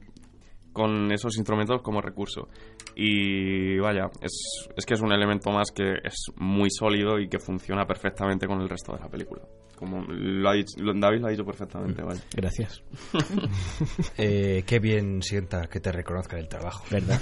[0.79, 2.47] con esos instrumentos como recurso.
[2.95, 7.37] Y vaya, es, es que es un elemento más que es muy sólido y que
[7.37, 9.41] funciona perfectamente con el resto de la película.
[9.75, 12.21] Como lo ha dicho, David lo ha dicho perfectamente, vale.
[12.33, 12.81] Gracias.
[14.17, 16.85] eh, qué bien sienta que te reconozcan el trabajo.
[16.89, 17.19] ¿Verdad?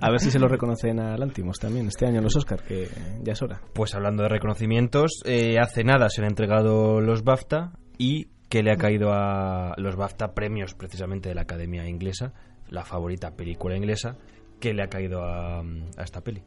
[0.00, 2.88] a ver si se lo reconocen a Lantimos también este año en los Oscar, que
[3.22, 3.60] ya es hora.
[3.72, 8.72] Pues hablando de reconocimientos, eh, hace nada se han entregado los BAFTA y que le
[8.72, 12.34] ha caído a los BAFTA premios precisamente de la Academia Inglesa
[12.70, 14.16] la favorita película inglesa
[14.60, 15.62] que le ha caído a,
[16.02, 16.42] esta peli.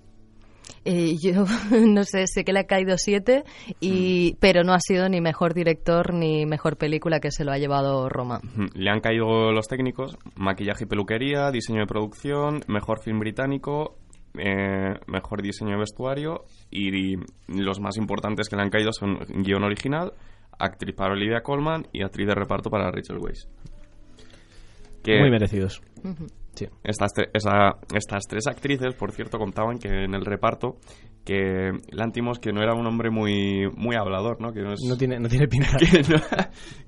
[0.84, 1.46] Eh, yo
[1.88, 3.44] no sé, sé que le ha caído siete,
[3.80, 4.38] y, mm.
[4.40, 8.10] pero no ha sido ni mejor director ni mejor película que se lo ha llevado
[8.10, 8.42] Roma.
[8.74, 13.98] Le han caído los técnicos, maquillaje y peluquería, diseño de producción, mejor film británico,
[14.40, 17.16] eh, mejor diseño de vestuario y,
[17.48, 20.14] los más importantes que le han caído son guion original,
[20.60, 23.48] actriz para Olivia Colman y actriz de reparto para Rachel Weisz.
[25.06, 25.82] Muy merecidos.
[26.84, 27.12] Estas,
[27.94, 30.78] estas tres actrices, por cierto, contaban que en el reparto
[31.28, 34.54] que Lantimos que no era un hombre muy muy hablador, ¿no?
[34.54, 35.78] Que no, tiene no tiene pinta.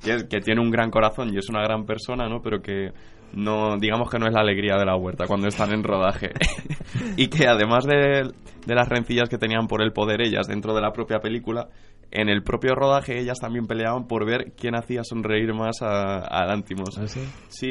[0.01, 2.41] Que, que, tiene un gran corazón y es una gran persona, ¿no?
[2.41, 2.91] Pero que
[3.33, 6.29] no digamos que no es la alegría de la huerta cuando están en rodaje
[7.17, 8.31] y que además de,
[8.65, 11.67] de las rencillas que tenían por el poder ellas dentro de la propia película
[12.11, 16.45] en el propio rodaje ellas también peleaban por ver quién hacía sonreír más a, a
[16.45, 16.97] Lantimos.
[16.97, 17.21] ¿Ah, sí?
[17.47, 17.69] Sí,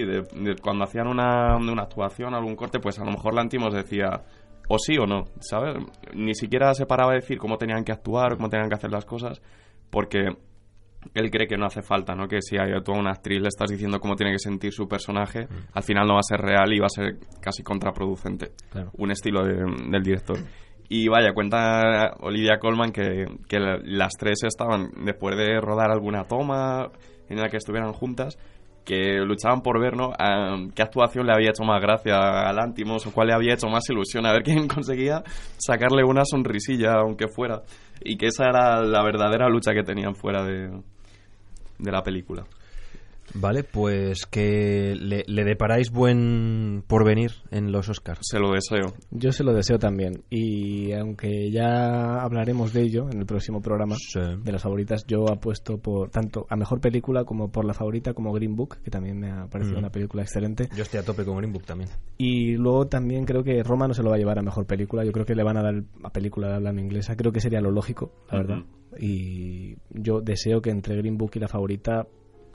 [0.63, 4.23] cuando hacían una, una actuación, algún corte, pues a lo mejor Lantimos decía
[4.69, 5.77] o sí o no, ¿sabes?
[6.15, 9.05] Ni siquiera se paraba a decir cómo tenían que actuar, cómo tenían que hacer las
[9.05, 9.41] cosas,
[9.91, 10.37] porque
[11.15, 12.29] él cree que no hace falta, ¿no?
[12.29, 15.45] Que si hay a una actriz le estás diciendo cómo tiene que sentir su personaje,
[15.45, 15.69] mm.
[15.73, 18.53] al final no va a ser real y va a ser casi contraproducente.
[18.99, 20.39] Un estilo del director.
[20.89, 26.91] Y vaya, cuenta Olivia Colman que, que las tres estaban, después de rodar alguna toma
[27.29, 28.39] en la que estuvieran juntas,
[28.89, 30.13] que luchaban por ver ¿no?
[30.75, 33.89] qué actuación le había hecho más gracia a Lantimos o cuál le había hecho más
[33.91, 35.23] ilusión, a ver quién conseguía
[35.59, 37.61] sacarle una sonrisilla, aunque fuera.
[38.01, 40.71] Y que esa era la verdadera lucha que tenían fuera de,
[41.79, 42.45] de la película.
[43.35, 48.21] Vale, pues que le, le deparáis buen porvenir en los Oscars.
[48.23, 48.95] Se lo deseo.
[49.11, 50.23] Yo se lo deseo también.
[50.31, 54.21] Y aunque ya hablaremos de ello en el próximo programa, Sí.
[54.43, 58.33] de las favoritas, yo apuesto por tanto a mejor película como por la favorita como
[58.33, 59.81] Green Book, que también me ha parecido Mm.
[59.81, 60.69] una película excelente.
[60.77, 61.91] Yo estoy a tope con Green Book también.
[62.17, 65.05] Y luego también creo que Roma no se lo va a llevar a mejor película.
[65.05, 67.17] Yo creo que le van a dar a película de habla inglesa.
[67.17, 68.59] Creo que sería lo lógico, la verdad.
[68.99, 72.07] Y yo deseo que entre Green Book y la favorita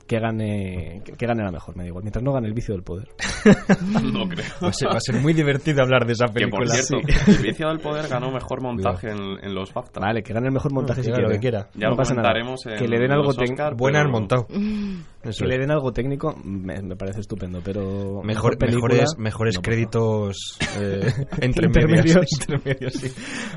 [0.06, 2.04] que gane que, que gane la mejor, me da igual.
[2.04, 3.08] Mientras no gane el vicio del poder.
[4.02, 4.44] No creo.
[4.62, 6.74] Va a ser, va a ser muy divertido hablar de esa Que por película.
[6.74, 10.00] cierto, El vicio del poder ganó mejor montaje en, en los BAFTA.
[10.00, 11.40] Vale, que gane el mejor montaje que si haga lo quiere.
[11.40, 11.68] que quiera.
[11.74, 12.32] Ya no lo pasa nada.
[12.38, 13.28] en Que le den algo.
[13.28, 14.46] Oscar, Buena pero- han montado.
[15.24, 19.54] Eso Que le den algo técnico me, me parece estupendo, pero Mejor- película, mejores mejores
[19.56, 21.00] no, créditos eh,
[21.40, 22.04] entre Intermedios.
[22.14, 22.32] medios.
[22.40, 23.12] Intermedios, sí.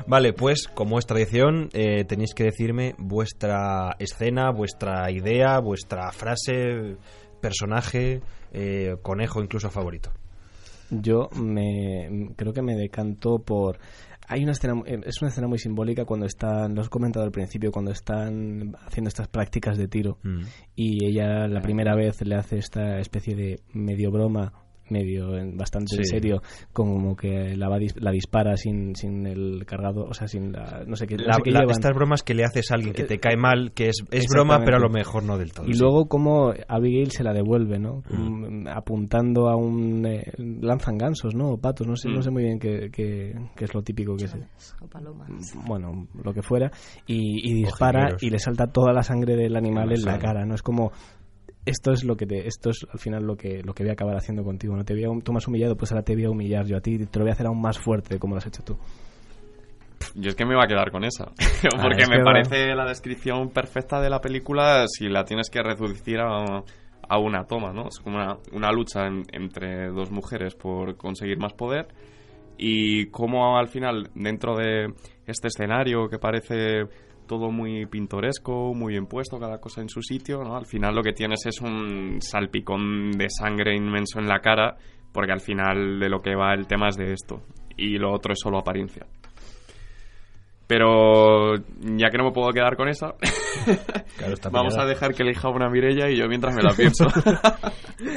[0.06, 6.96] Vale, pues como es tradición, eh, tenéis que decirme vuestra escena, vuestra idea, vuestra frase,
[7.40, 8.20] personaje,
[8.52, 10.10] eh, conejo incluso favorito.
[10.90, 13.78] Yo me creo que me decanto por
[14.28, 17.32] hay una escena eh, es una escena muy simbólica cuando están lo has comentado al
[17.32, 20.40] principio cuando están haciendo estas prácticas de tiro Mm.
[20.74, 24.52] y ella la primera vez le hace esta especie de medio broma
[24.90, 29.64] medio en- bastante en serio como que la, va dis- la dispara sin, sin el
[29.66, 31.70] cargado o sea sin la no sé qué, no La- sé qué la- llevan.
[31.74, 34.26] estas bromas que le haces a alguien que te Eh, cae mal, que es, es
[34.32, 35.66] broma, pero a lo mejor no del todo.
[35.66, 35.80] Y sí.
[35.80, 38.02] luego como Abigail se la devuelve, ¿no?
[38.10, 38.62] Mm.
[38.64, 40.04] Mm, Apuntando a un...
[40.06, 41.50] eh, lanzan gansos, ¿no?
[41.50, 42.14] O patos, no sé, Mm.
[42.14, 44.36] no sé muy bien qué, qué- qué es lo típico que es.
[44.80, 45.28] O palomas.
[45.66, 46.70] Bueno, lo que fuera.
[47.06, 50.54] Y, y dispara y le salta toda la sangre del animal en la cara, ¿no?
[50.54, 50.92] Es como...
[51.68, 53.92] Esto es lo que te, esto es al final lo que lo que voy a
[53.94, 54.76] acabar haciendo contigo.
[54.76, 56.76] No te voy a, tú me has humillado, pues ahora te voy a humillar yo
[56.76, 56.98] a ti.
[56.98, 58.76] Te lo voy a hacer aún más fuerte de como lo has hecho tú.
[60.14, 61.26] Yo es que me iba a quedar con esa.
[61.82, 66.18] Porque es me parece la descripción perfecta de la película si la tienes que reducir
[66.20, 66.62] a,
[67.08, 67.88] a una toma, ¿no?
[67.88, 71.88] Es como una, una lucha en- entre dos mujeres por conseguir más poder
[72.56, 74.92] y cómo al final, dentro de
[75.26, 76.84] este escenario que parece
[77.28, 80.56] todo muy pintoresco, muy bien puesto, cada cosa en su sitio, ¿no?
[80.56, 84.76] Al final lo que tienes es un salpicón de sangre inmenso en la cara,
[85.12, 87.42] porque al final de lo que va el tema es de esto.
[87.76, 89.06] Y lo otro es solo apariencia.
[90.68, 93.14] Pero ya que no me puedo quedar con esa,
[94.18, 97.06] Claro, está vamos a dejar que elija una Mirella y yo mientras me la pienso.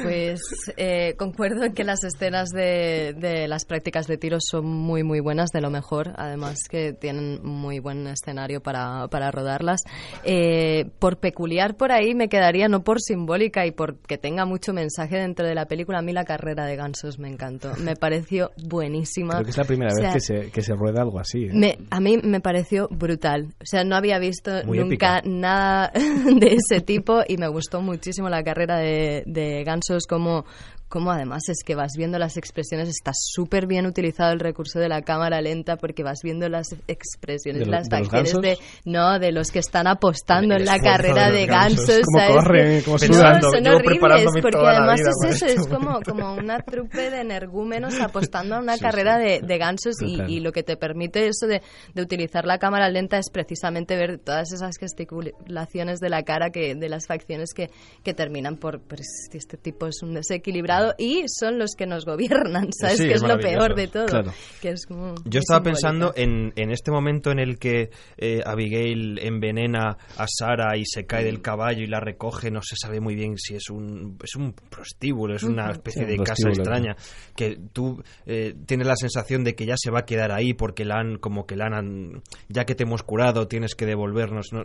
[0.04, 0.40] Pues
[0.76, 5.18] eh, concuerdo en que las escenas de, de las prácticas de tiro son muy, muy
[5.18, 6.12] buenas, de lo mejor.
[6.16, 9.82] Además que tienen muy buen escenario para, para rodarlas.
[10.22, 14.72] Eh, por peculiar por ahí me quedaría, no por simbólica y por que tenga mucho
[14.72, 17.72] mensaje dentro de la película, a mí la carrera de gansos me encantó.
[17.78, 19.32] Me pareció buenísima.
[19.34, 21.46] Creo que es la primera O sea, vez que se, que se rueda algo así.
[21.46, 21.50] ¿eh?
[21.52, 23.54] me- a mí me pareció brutal.
[23.60, 25.22] O sea, no había visto Muy nunca épica.
[25.24, 30.44] nada de ese tipo y me gustó muchísimo la carrera de, de Gansos como,
[30.92, 34.90] como además es que vas viendo las expresiones, está súper bien utilizado el recurso de
[34.90, 38.58] la cámara lenta porque vas viendo las expresiones, ¿De lo- las de facciones de...
[38.84, 42.02] No, de los que están apostando en la carrera de gansos.
[42.04, 42.36] Cómo ¿sabes?
[42.36, 45.60] corren, cómo no, son horribles porque además vida es eso, esto.
[45.62, 49.22] es como, como una trupe de energúmenos apostando a una Sí, carrera sí.
[49.24, 51.62] de, de gansos y, lo que te permite eso de,
[51.94, 56.74] de utilizar la cámara lenta es precisamente ver todas esas gesticulaciones de la cara, que
[56.74, 57.70] de las facciones que,
[58.02, 62.68] que terminan por, pues, este tipo es un desequilibrado y son los que nos gobiernan,
[62.78, 62.98] ¿sabes?
[62.98, 64.06] Sí, que es es lo peor de todo.
[64.06, 64.32] Claro.
[64.60, 68.40] Que es como muy Yo estaba pensando en, en este momento en el que eh,
[68.44, 73.00] Abigail envenena a Sara y se cae del caballo y la recoge, no se sabe
[73.00, 76.96] muy bien si es un, es un prostíbulo, es una especie Sí, de casa extraña,
[77.36, 80.84] que tú eh, tienes la sensación de que ya se va a quedar ahí porque
[80.84, 84.62] la han, como que la han, ya que te hemos curado, tienes que devolvernos, ¿no?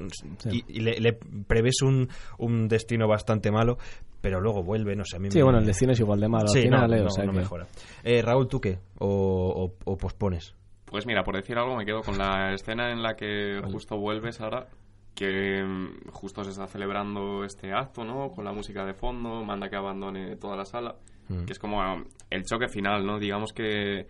[0.51, 1.13] y, y le, le
[1.47, 3.77] prevés un, un destino bastante malo,
[4.21, 6.27] pero luego vuelve, no sé, a mí Sí, me- bueno, el destino es igual de
[6.27, 6.47] malo.
[6.47, 7.67] Sí, al final, no, eh, o no, sea no que- mejora.
[8.03, 8.79] Eh, Raúl, ¿tú qué?
[8.99, 9.07] ¿O,
[9.85, 10.55] o- o pospones?
[10.85, 14.31] Pues mira, por decir algo, me quedo con la escena en la que justo vuelve
[14.31, 14.67] Sara,
[15.13, 18.29] que mm, justo se está celebrando este acto, ¿no?
[18.31, 20.95] Con la música de fondo, manda que abandone toda la sala,
[21.29, 21.43] Mm.
[21.45, 23.19] que es como ah, el choque final, ¿no?
[23.19, 24.07] Digamos que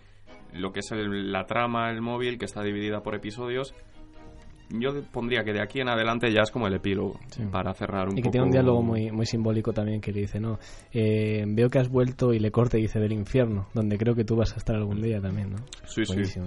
[0.54, 3.74] lo que es el- la trama, el móvil, que está dividida por episodios,
[4.70, 7.44] yo pondría que de aquí en adelante ya es como el epílogo, Sí.
[7.52, 8.32] para cerrar un Y que poco...
[8.32, 10.60] tiene un diálogo muy, muy simbólico también que le dice, no,
[10.92, 14.24] eh, veo que has vuelto y le corte y dice del infierno, donde creo que
[14.26, 15.58] tú vas a estar algún día también, ¿no?
[15.86, 16.40] Sí, sí.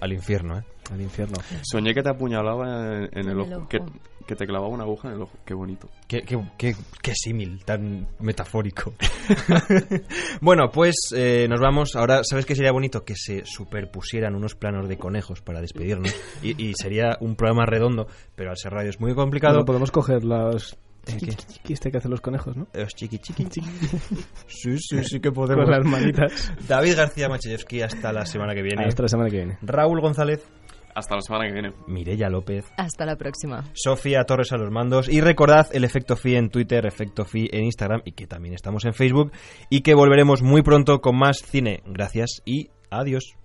[0.00, 0.62] Al infierno, ¿eh?
[0.92, 1.36] Al infierno.
[1.62, 3.68] Soñé que te apuñalaba en, en el En ojo, el ojo.
[3.68, 3.78] Que,
[4.26, 5.88] que te clavaba una aguja en el ojo, qué bonito.
[6.06, 8.92] Qué, qué, qué- qué símil, tan metafórico.
[10.40, 11.96] bueno, pues eh, nos vamos.
[11.96, 13.04] Ahora, ¿sabes qué sería bonito?
[13.04, 16.14] Que se superpusieran unos planos de conejos para despedirnos.
[16.42, 19.54] Y, y sería un programa redondo, pero al ser radio es muy complicado.
[19.54, 20.78] Bueno, podemos coger los
[21.16, 22.66] Chiqui, Este que hace los conejos, ¿no?
[22.74, 23.46] Los chiqui chiqui.
[24.46, 25.64] sí, sí, sí que podemos.
[25.64, 26.52] Con las manitas.
[26.68, 28.84] David García Machayevsky, hasta la semana que viene.
[28.84, 29.58] Hasta la semana que viene.
[29.62, 30.46] Raúl González,
[30.94, 31.72] Hasta la semana que viene.
[31.86, 33.64] Mirella López, Hasta la próxima.
[33.74, 35.08] Sofía Torres a los mandos.
[35.08, 38.84] Y recordad el efecto FI en Twitter, efecto FI en Instagram y que también estamos
[38.84, 39.32] en Facebook.
[39.70, 41.82] Y que volveremos muy pronto con más cine.
[41.86, 43.36] Gracias y adiós.